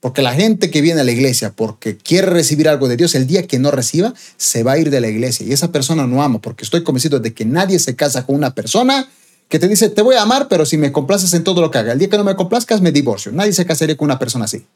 Porque 0.00 0.20
la 0.20 0.34
gente 0.34 0.68
que 0.68 0.80
viene 0.80 1.00
a 1.00 1.04
la 1.04 1.12
iglesia 1.12 1.52
porque 1.52 1.96
quiere 1.96 2.26
recibir 2.26 2.68
algo 2.68 2.88
de 2.88 2.96
Dios, 2.96 3.14
el 3.14 3.28
día 3.28 3.46
que 3.46 3.60
no 3.60 3.70
reciba, 3.70 4.12
se 4.36 4.64
va 4.64 4.72
a 4.72 4.78
ir 4.78 4.90
de 4.90 5.00
la 5.00 5.06
iglesia. 5.06 5.46
Y 5.46 5.52
esa 5.52 5.70
persona 5.70 6.08
no 6.08 6.24
ama, 6.24 6.40
porque 6.40 6.64
estoy 6.64 6.82
convencido 6.82 7.20
de 7.20 7.32
que 7.32 7.44
nadie 7.44 7.78
se 7.78 7.94
casa 7.94 8.26
con 8.26 8.34
una 8.34 8.52
persona 8.52 9.08
que 9.48 9.60
te 9.60 9.68
dice, 9.68 9.90
te 9.90 10.02
voy 10.02 10.16
a 10.16 10.22
amar, 10.22 10.48
pero 10.48 10.66
si 10.66 10.76
me 10.76 10.90
complaces 10.90 11.32
en 11.34 11.44
todo 11.44 11.60
lo 11.60 11.70
que 11.70 11.78
haga. 11.78 11.92
El 11.92 12.00
día 12.00 12.08
que 12.08 12.16
no 12.16 12.24
me 12.24 12.34
complazcas, 12.34 12.80
me 12.80 12.90
divorcio. 12.90 13.30
Nadie 13.30 13.52
se 13.52 13.64
casaría 13.64 13.96
con 13.96 14.06
una 14.06 14.18
persona 14.18 14.46
así. 14.46 14.66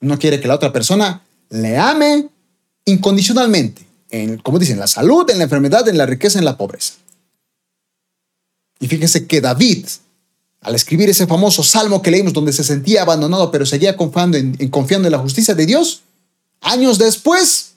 No 0.00 0.18
quiere 0.18 0.38
que 0.38 0.48
la 0.48 0.56
otra 0.56 0.70
persona 0.70 1.22
le 1.48 1.78
ame 1.78 2.28
incondicionalmente. 2.84 3.86
En, 4.10 4.36
como 4.36 4.58
dicen, 4.58 4.78
la 4.78 4.86
salud, 4.86 5.30
en 5.30 5.38
la 5.38 5.44
enfermedad, 5.44 5.88
en 5.88 5.96
la 5.96 6.04
riqueza, 6.04 6.38
en 6.38 6.44
la 6.44 6.58
pobreza. 6.58 6.94
Y 8.82 8.88
fíjense 8.88 9.28
que 9.28 9.40
David 9.40 9.86
al 10.60 10.74
escribir 10.74 11.08
ese 11.08 11.26
famoso 11.26 11.62
salmo 11.62 12.02
que 12.02 12.10
leímos 12.10 12.32
donde 12.32 12.52
se 12.52 12.64
sentía 12.64 13.02
abandonado 13.02 13.50
pero 13.50 13.64
seguía 13.64 13.96
confiando 13.96 14.36
en, 14.36 14.56
confiando 14.70 15.08
en 15.08 15.12
la 15.12 15.18
justicia 15.18 15.54
de 15.54 15.66
Dios, 15.66 16.02
años 16.60 16.98
después 16.98 17.72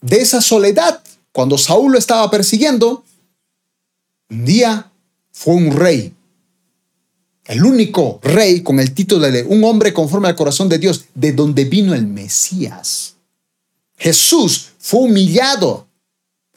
de 0.00 0.20
esa 0.20 0.40
soledad, 0.40 1.02
cuando 1.32 1.58
Saúl 1.58 1.92
lo 1.92 1.98
estaba 1.98 2.30
persiguiendo, 2.30 3.04
un 4.30 4.44
día 4.44 4.90
fue 5.32 5.54
un 5.54 5.72
rey, 5.72 6.12
el 7.46 7.64
único 7.64 8.20
rey 8.22 8.62
con 8.62 8.78
el 8.80 8.94
título 8.94 9.30
de 9.30 9.42
un 9.42 9.64
hombre 9.64 9.92
conforme 9.92 10.28
al 10.28 10.36
corazón 10.36 10.68
de 10.68 10.78
Dios, 10.78 11.06
de 11.14 11.32
donde 11.32 11.64
vino 11.64 11.94
el 11.94 12.06
Mesías. 12.06 13.14
Jesús 13.96 14.72
fue 14.78 15.00
humillado, 15.00 15.86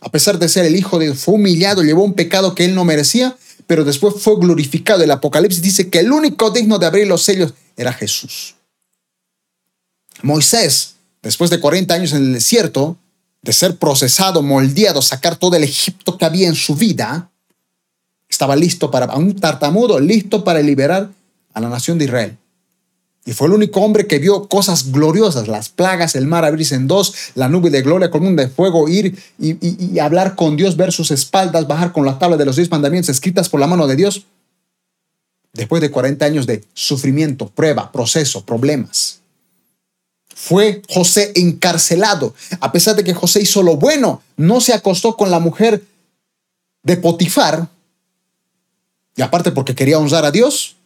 a 0.02 0.12
pesar 0.12 0.40
de 0.40 0.50
ser 0.50 0.66
el 0.66 0.76
Hijo 0.76 1.00
de 1.00 1.06
Dios, 1.06 1.20
fue 1.20 1.36
humillado, 1.36 1.84
llevó 1.84 2.04
un 2.04 2.14
pecado 2.14 2.56
que 2.56 2.66
él 2.66 2.76
no 2.76 2.86
merecía 2.86 3.38
pero 3.68 3.84
después 3.84 4.16
fue 4.18 4.38
glorificado. 4.38 5.04
El 5.04 5.12
Apocalipsis 5.12 5.62
dice 5.62 5.90
que 5.90 6.00
el 6.00 6.12
único 6.12 6.50
digno 6.50 6.80
de 6.80 6.88
abrir 6.88 7.06
los 7.06 7.22
sellos 7.22 7.54
era 7.76 7.94
Jesús. 7.94 8.56
Moisés, 10.24 10.96
después 11.22 11.52
de 11.52 11.60
40 11.60 11.94
años 11.94 12.14
en 12.14 12.24
el 12.24 12.34
desierto, 12.34 12.98
de 13.44 13.54
ser 13.54 13.78
procesado, 13.78 14.42
moldeado, 14.42 15.02
sacar 15.02 15.36
todo 15.36 15.56
el 15.56 15.64
Egipto 15.64 16.18
que 16.18 16.26
había 16.26 16.48
en 16.48 16.56
su 16.56 16.76
vida, 16.76 17.30
estaba 18.28 18.56
listo 18.56 18.90
para, 18.90 19.14
un 19.16 19.36
tartamudo, 19.36 20.00
listo 20.00 20.44
para 20.44 20.62
liberar 20.62 21.12
a 21.54 21.62
la 21.62 21.70
nación 21.70 21.98
de 21.98 22.06
Israel. 22.06 22.38
Y 23.28 23.34
fue 23.34 23.48
el 23.48 23.54
único 23.54 23.82
hombre 23.82 24.08
que 24.08 24.20
vio 24.20 24.48
cosas 24.48 24.90
gloriosas, 24.94 25.50
las 25.50 25.68
plagas, 25.68 26.16
el 26.16 26.28
mar 26.28 26.46
abrirse 26.46 26.76
en 26.76 26.88
dos, 26.88 27.14
la 27.36 27.50
nube 27.50 27.70
de 27.70 27.82
gloria, 27.82 28.10
columna 28.10 28.44
de 28.44 28.48
fuego, 28.48 28.88
ir 28.88 29.22
y, 29.38 30.00
hablar 30.00 30.36
con 30.36 30.56
Dios, 30.56 30.78
ver 30.78 30.94
sus 30.94 31.12
espaldas, 31.12 31.68
bajar 31.68 31.92
con 31.92 32.06
la 32.06 32.18
tabla 32.20 32.38
de 32.38 32.46
los 32.46 32.56
diez 32.56 32.72
mandamientos 32.72 33.10
escritas 33.10 33.50
por 33.50 33.60
la 33.60 33.68
mano 33.68 33.86
de 33.86 33.98
Dios. 33.98 34.24
Después 35.52 35.82
de 35.82 35.92
40 35.92 36.24
años 36.24 36.48
de 36.48 36.64
sufrimiento, 36.74 37.50
prueba, 37.50 37.92
proceso, 37.92 38.46
problemas. 38.46 39.20
Fue 40.34 40.82
José 40.88 41.34
encarcelado. 41.36 42.34
A 42.62 42.72
pesar 42.72 42.96
de 42.96 43.04
que 43.04 43.14
José 43.14 43.42
hizo 43.42 43.62
lo 43.62 43.76
bueno, 43.76 44.22
no 44.38 44.62
se 44.62 44.74
acostó 44.74 45.18
con 45.18 45.32
la 45.32 45.40
mujer 45.40 45.84
de 46.84 46.96
Potifar. 46.96 47.68
Y 49.18 49.22
aparte 49.22 49.52
porque 49.52 49.76
quería 49.76 50.00
honrar 50.00 50.24
a 50.24 50.32
Dios, 50.32 50.77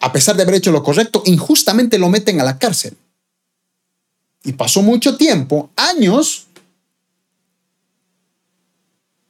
a 0.00 0.12
pesar 0.12 0.36
de 0.36 0.42
haber 0.42 0.56
hecho 0.56 0.72
lo 0.72 0.82
correcto, 0.82 1.22
injustamente 1.26 1.98
lo 1.98 2.08
meten 2.08 2.40
a 2.40 2.44
la 2.44 2.58
cárcel. 2.58 2.96
Y 4.42 4.52
pasó 4.52 4.82
mucho 4.82 5.16
tiempo, 5.16 5.70
años, 5.76 6.46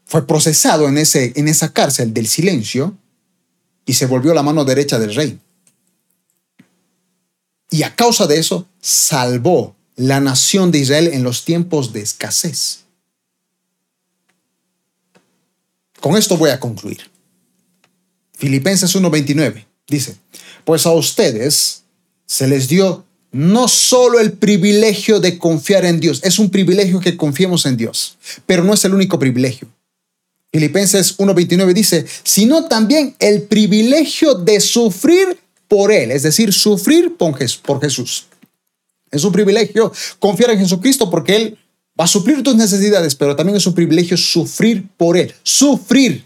fue 0.07 0.27
procesado 0.27 0.89
en, 0.89 0.99
ese, 0.99 1.33
en 1.37 1.49
esa 1.49 1.73
cárcel 1.73 2.15
del 2.15 2.29
silencio 2.29 2.97
y 3.85 3.95
se 3.95 4.07
volvió 4.07 4.33
la 4.33 4.43
mano 4.43 4.65
derecha 4.65 4.99
del 4.99 5.15
rey. 5.15 5.39
Y 7.71 7.83
a 7.83 7.95
causa 7.95 8.27
de 8.27 8.39
eso, 8.39 8.67
salvó 8.81 9.77
la 9.97 10.21
nación 10.21 10.71
de 10.71 10.79
Israel 10.79 11.11
en 11.13 11.25
los 11.25 11.45
tiempos 11.45 11.93
de 11.93 12.01
escasez. 12.01 12.85
Con 16.01 16.17
esto 16.17 16.37
voy 16.37 16.51
a 16.51 16.61
concluir. 16.61 17.11
Filipenses 18.33 18.95
1:29 18.97 19.67
dice, 19.87 20.17
pues 20.71 20.87
a 20.87 20.93
ustedes 20.93 21.83
se 22.27 22.47
les 22.47 22.69
dio 22.69 23.05
no 23.33 23.67
solo 23.67 24.21
el 24.21 24.35
privilegio 24.35 25.19
de 25.19 25.37
confiar 25.37 25.85
en 25.85 25.99
Dios, 25.99 26.21
es 26.23 26.39
un 26.39 26.49
privilegio 26.49 27.01
que 27.01 27.17
confiemos 27.17 27.67
en 27.67 27.77
Dios, 27.77 28.17
pero 28.47 28.63
no 28.63 28.75
es 28.75 28.85
el 28.85 28.95
único 28.95 29.19
privilegio. 29.19 29.67
Filipenses 30.53 31.19
1.29 31.19 31.73
dice, 31.73 32.07
sino 32.23 32.67
también 32.67 33.17
el 33.19 33.43
privilegio 33.43 34.35
de 34.35 34.61
sufrir 34.61 35.41
por 35.67 35.91
Él, 35.91 36.13
es 36.13 36.23
decir, 36.23 36.53
sufrir 36.53 37.17
por 37.17 37.37
Jesús. 37.81 38.27
Es 39.11 39.25
un 39.25 39.33
privilegio 39.33 39.93
confiar 40.21 40.53
en 40.53 40.61
Jesucristo 40.61 41.11
porque 41.11 41.35
Él 41.35 41.59
va 42.01 42.05
a 42.05 42.07
suplir 42.07 42.45
tus 42.45 42.55
necesidades, 42.55 43.17
pero 43.17 43.35
también 43.35 43.57
es 43.57 43.67
un 43.67 43.75
privilegio 43.75 44.17
sufrir 44.17 44.87
por 44.97 45.17
Él, 45.17 45.35
sufrir 45.43 46.25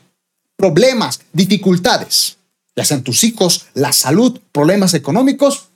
problemas, 0.54 1.18
dificultades 1.32 2.36
ya 2.76 2.84
sean 2.84 3.02
tus 3.02 3.24
hijos, 3.24 3.66
la 3.74 3.92
salud, 3.92 4.40
problemas 4.52 4.94
económicos, 4.94 5.68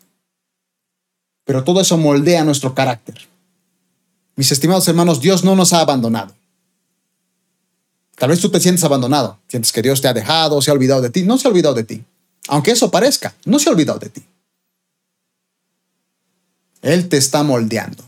pero 1.44 1.64
todo 1.64 1.80
eso 1.80 1.96
moldea 1.96 2.44
nuestro 2.44 2.74
carácter. 2.74 3.28
Mis 4.36 4.52
estimados 4.52 4.86
hermanos, 4.88 5.20
Dios 5.20 5.44
no 5.44 5.56
nos 5.56 5.72
ha 5.72 5.80
abandonado. 5.80 6.34
Tal 8.16 8.30
vez 8.30 8.40
tú 8.40 8.50
te 8.50 8.60
sientes 8.60 8.84
abandonado, 8.84 9.38
sientes 9.48 9.72
que 9.72 9.80
Dios 9.80 10.00
te 10.00 10.08
ha 10.08 10.12
dejado, 10.12 10.60
se 10.60 10.70
ha 10.70 10.74
olvidado 10.74 11.00
de 11.00 11.10
ti. 11.10 11.22
No 11.22 11.38
se 11.38 11.46
ha 11.46 11.50
olvidado 11.50 11.74
de 11.74 11.84
ti. 11.84 12.04
Aunque 12.48 12.72
eso 12.72 12.90
parezca, 12.90 13.34
no 13.44 13.58
se 13.58 13.68
ha 13.68 13.72
olvidado 13.72 13.98
de 13.98 14.08
ti. 14.08 14.22
Él 16.82 17.08
te 17.08 17.16
está 17.16 17.42
moldeando. 17.42 18.04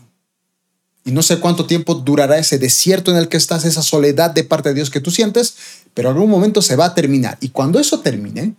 Y 1.03 1.11
no 1.11 1.23
sé 1.23 1.39
cuánto 1.39 1.65
tiempo 1.65 1.95
durará 1.95 2.37
ese 2.37 2.59
desierto 2.59 3.11
en 3.11 3.17
el 3.17 3.27
que 3.27 3.37
estás, 3.37 3.65
esa 3.65 3.81
soledad 3.81 4.31
de 4.31 4.43
parte 4.43 4.69
de 4.69 4.75
Dios 4.75 4.89
que 4.89 4.99
tú 4.99 5.09
sientes, 5.09 5.55
pero 5.93 6.09
algún 6.09 6.29
momento 6.29 6.61
se 6.61 6.75
va 6.75 6.85
a 6.85 6.93
terminar. 6.93 7.37
Y 7.41 7.49
cuando 7.49 7.79
eso 7.79 8.01
termine, 8.01 8.53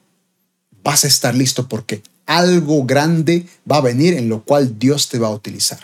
vas 0.83 1.05
a 1.05 1.09
estar 1.09 1.35
listo 1.35 1.69
porque 1.69 2.03
algo 2.27 2.85
grande 2.85 3.47
va 3.71 3.79
a 3.79 3.83
venir 3.83 4.15
en 4.15 4.29
lo 4.29 4.43
cual 4.43 4.79
Dios 4.79 5.09
te 5.09 5.19
va 5.19 5.29
a 5.29 5.33
utilizar. 5.33 5.81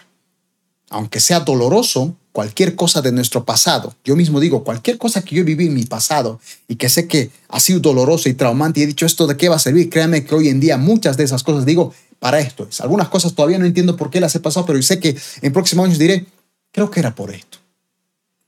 Aunque 0.91 1.21
sea 1.21 1.41
doloroso, 1.41 2.17
cualquier 2.33 2.75
cosa 2.77 3.03
de 3.03 3.13
nuestro 3.13 3.45
pasado, 3.45 3.95
yo 4.05 4.17
mismo 4.17 4.41
digo, 4.41 4.65
cualquier 4.65 4.97
cosa 4.97 5.23
que 5.23 5.35
yo 5.35 5.45
viví 5.45 5.67
en 5.67 5.75
mi 5.75 5.85
pasado 5.85 6.41
y 6.67 6.77
que 6.77 6.89
sé 6.89 7.07
que 7.07 7.31
ha 7.49 7.61
sido 7.61 7.81
doloroso 7.81 8.29
y 8.29 8.35
traumante 8.35 8.81
y 8.81 8.85
he 8.85 8.87
dicho 8.87 9.05
esto 9.05 9.27
de 9.27 9.37
qué 9.37 9.49
va 9.49 9.57
a 9.57 9.59
servir, 9.59 9.91
créame 9.91 10.25
que 10.25 10.35
hoy 10.35 10.49
en 10.49 10.61
día 10.61 10.79
muchas 10.79 11.17
de 11.17 11.25
esas 11.25 11.43
cosas 11.43 11.67
digo, 11.67 11.93
para 12.19 12.41
esto 12.41 12.67
es. 12.69 12.81
Algunas 12.81 13.09
cosas 13.09 13.35
todavía 13.35 13.59
no 13.59 13.67
entiendo 13.67 13.97
por 13.97 14.11
qué 14.11 14.21
las 14.21 14.35
he 14.35 14.41
pasado, 14.41 14.67
pero 14.67 14.81
sé 14.83 14.99
que 14.99 15.17
en 15.43 15.53
próximos 15.53 15.87
años 15.87 15.99
diré, 15.99 16.27
creo 16.73 16.91
que 16.91 17.01
era 17.01 17.15
por 17.15 17.35
esto. 17.35 17.59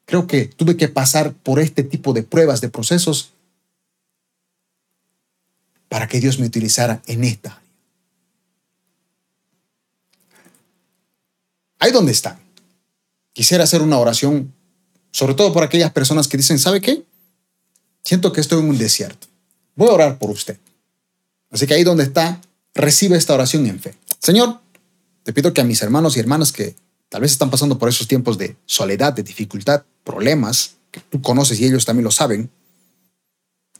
Creo 0.07 0.27
que 0.27 0.47
tuve 0.47 0.77
que 0.77 0.89
pasar 0.89 1.33
por 1.33 1.61
este 1.61 1.83
tipo 1.85 2.13
de 2.13 2.23
pruebas, 2.23 2.61
de 2.61 2.69
procesos 2.69 3.31
para 5.91 6.07
que 6.07 6.21
Dios 6.21 6.39
me 6.39 6.47
utilizara 6.47 7.03
en 7.07 7.25
esta 7.25 7.51
área. 7.51 7.71
Ahí 11.81 11.91
donde 11.91 12.13
están. 12.13 12.39
Quisiera 13.33 13.65
hacer 13.65 13.83
una 13.83 13.99
oración, 13.99 14.55
sobre 15.11 15.35
todo 15.35 15.53
por 15.53 15.65
aquellas 15.65 15.91
personas 15.91 16.29
que 16.29 16.37
dicen, 16.37 16.61
¿sabe 16.61 16.81
qué? 16.81 17.03
Siento 18.05 18.33
que 18.33 18.41
estoy 18.41 18.61
en 18.61 18.69
un 18.69 18.79
desierto. 18.79 19.27
Voy 19.75 19.89
a 19.89 19.95
orar 19.95 20.19
por 20.19 20.31
usted. 20.31 20.59
Así 21.51 21.67
que 21.67 21.75
ahí 21.75 21.83
donde 21.83 22.05
está, 22.05 22.41
recibe 22.73 23.17
esta 23.17 23.35
oración 23.35 23.67
en 23.67 23.81
fe. 23.81 23.97
Señor, 24.21 24.61
te 25.25 25.33
pido 25.33 25.53
que 25.53 25.61
a 25.61 25.65
mis 25.65 25.83
hermanos 25.83 26.17
y 26.17 26.21
hermanas 26.21 26.53
que 26.53 26.77
tal 27.09 27.23
vez 27.23 27.33
están 27.33 27.51
pasando 27.51 27.79
por 27.79 27.89
esos 27.89 28.07
tiempos 28.07 28.39
de 28.39 28.57
soledad, 28.65 29.13
de 29.13 29.25
dificultad, 29.25 29.83
problemas, 30.05 30.77
que 30.93 31.01
tú 31.01 31.21
conoces 31.21 31.59
y 31.59 31.65
ellos 31.65 31.85
también 31.85 32.05
lo 32.05 32.13
saben, 32.13 32.49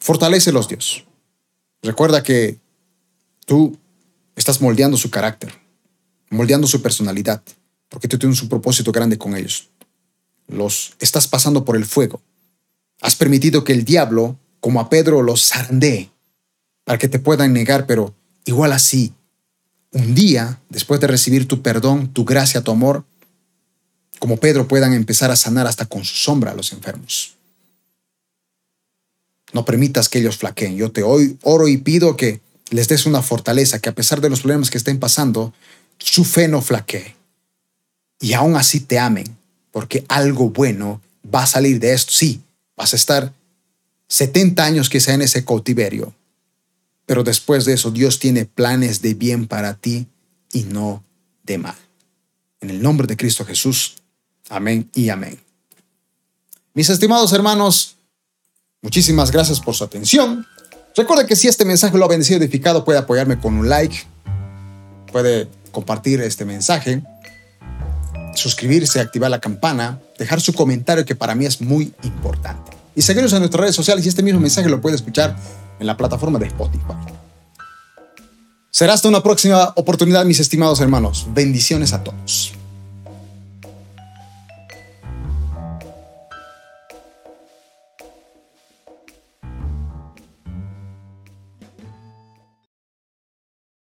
fortalecelos, 0.01 0.67
Dios. 0.67 1.05
Recuerda 1.83 2.23
que 2.23 2.59
tú 3.47 3.77
estás 4.37 4.61
moldeando 4.61 4.97
su 4.97 5.11
carácter, 5.11 5.53
moldeando 6.31 6.67
su 6.67 6.83
personalidad, 6.83 7.43
porque 7.89 8.09
tú 8.09 8.19
tienes 8.19 8.43
un 8.43 8.49
propósito 8.49 8.93
grande 8.93 9.19
con 9.19 9.37
ellos. 9.37 9.71
Los 10.47 10.95
estás 10.99 11.27
pasando 11.29 11.65
por 11.65 11.77
el 11.77 11.85
fuego. 11.85 12.21
Has 13.01 13.17
permitido 13.17 13.65
que 13.65 13.73
el 13.73 13.85
diablo, 13.85 14.39
como 14.61 14.81
a 14.81 14.91
Pedro, 14.91 15.23
los 15.23 15.49
zarandee 15.49 16.11
para 16.85 16.99
que 16.99 17.09
te 17.09 17.19
puedan 17.19 17.53
negar, 17.53 17.87
pero 17.87 18.15
igual 18.45 18.73
así, 18.73 19.13
un 19.93 20.15
día, 20.15 20.61
después 20.69 21.01
de 21.01 21.07
recibir 21.07 21.49
tu 21.49 21.63
perdón, 21.63 22.13
tu 22.13 22.25
gracia, 22.25 22.63
tu 22.63 22.71
amor, 22.71 23.05
como 24.19 24.37
Pedro 24.37 24.69
puedan 24.69 24.93
empezar 24.93 25.31
a 25.31 25.37
sanar 25.37 25.67
hasta 25.67 25.87
con 25.87 26.05
su 26.05 26.15
sombra 26.15 26.51
a 26.51 26.55
los 26.55 26.73
enfermos. 26.73 27.37
No 29.53 29.65
permitas 29.65 30.09
que 30.09 30.19
ellos 30.19 30.37
flaqueen. 30.37 30.77
Yo 30.77 30.93
te 30.93 31.03
oro 31.03 31.69
y 31.69 31.77
pido 31.77 32.17
que 32.17 32.41
les 32.71 32.89
des 32.89 33.07
una 33.07 33.23
fortaleza, 33.23 33.81
que 33.81 33.89
a 33.89 33.95
pesar 33.95 34.21
de 34.21 34.31
los 34.31 34.41
problemas 34.41 34.71
que 34.71 34.79
estén 34.79 34.99
pasando, 34.99 35.53
su 35.99 36.25
fe 36.25 36.49
no 36.49 36.63
flaquee. 36.63 37.15
Y 38.21 38.33
aún 38.35 38.57
así 38.57 38.81
te 38.81 38.99
amen, 38.99 39.37
porque 39.73 40.05
algo 40.09 40.51
bueno 40.51 41.01
va 41.33 41.43
a 41.43 41.47
salir 41.47 41.81
de 41.81 41.93
esto. 41.93 42.13
Sí, 42.13 42.41
vas 42.77 42.93
a 42.93 42.97
estar 42.97 43.33
70 44.09 44.65
años 44.65 44.89
quizá 44.89 45.15
en 45.15 45.23
ese 45.23 45.45
cautiverio, 45.45 46.15
pero 47.07 47.25
después 47.25 47.65
de 47.65 47.75
eso 47.75 47.91
Dios 47.91 48.19
tiene 48.19 48.45
planes 48.45 49.03
de 49.03 49.15
bien 49.15 49.47
para 49.47 49.75
ti 49.75 50.07
y 50.53 50.65
no 50.65 51.03
de 51.45 51.59
mal. 51.59 51.77
En 52.61 52.71
el 52.71 52.83
nombre 52.83 53.07
de 53.07 53.17
Cristo 53.17 53.45
Jesús. 53.45 53.97
Amén 54.49 54.91
y 54.95 55.09
amén. 55.09 55.41
Mis 56.75 56.91
estimados 56.91 57.33
hermanos, 57.33 57.97
Muchísimas 58.83 59.31
gracias 59.31 59.61
por 59.61 59.75
su 59.75 59.85
atención. 59.85 60.47
Recuerde 60.97 61.27
que 61.27 61.37
si 61.37 61.49
este 61.49 61.65
mensaje 61.65 61.97
lo 61.99 62.05
ha 62.07 62.09
bendecido 62.09 62.39
edificado, 62.39 62.85
puede 62.85 62.99
apoyarme 62.99 63.39
con 63.39 63.55
un 63.55 63.69
like, 63.69 63.97
puede 65.13 65.49
compartir 65.71 66.21
este 66.23 66.45
mensaje, 66.45 67.03
suscribirse, 68.35 69.01
activar 69.01 69.31
la 69.31 69.41
campana, 69.41 70.01
dejar 70.19 70.41
su 70.41 70.53
comentario 70.53 71.05
que 71.05 71.15
para 71.15 71.35
mí 71.35 71.47
es 71.47 71.61
muy 71.61 71.93
importante. 72.03 72.73
Y 72.97 73.03
seguirnos 73.03 73.33
en 73.35 73.41
nuestras 73.41 73.61
redes 73.61 73.77
sociales 73.77 74.05
y 74.07 74.09
este 74.09 74.23
mismo 74.23 74.41
mensaje 74.41 74.69
lo 74.69 74.81
puede 74.81 74.97
escuchar 74.97 75.37
en 75.79 75.87
la 75.87 75.97
plataforma 75.97 76.39
de 76.39 76.47
Spotify. 76.47 76.95
Será 78.71 78.95
hasta 78.95 79.09
una 79.09 79.23
próxima 79.23 79.73
oportunidad, 79.77 80.25
mis 80.25 80.41
estimados 80.41 80.81
hermanos. 80.81 81.27
Bendiciones 81.35 81.93
a 81.93 82.03
todos. 82.03 82.55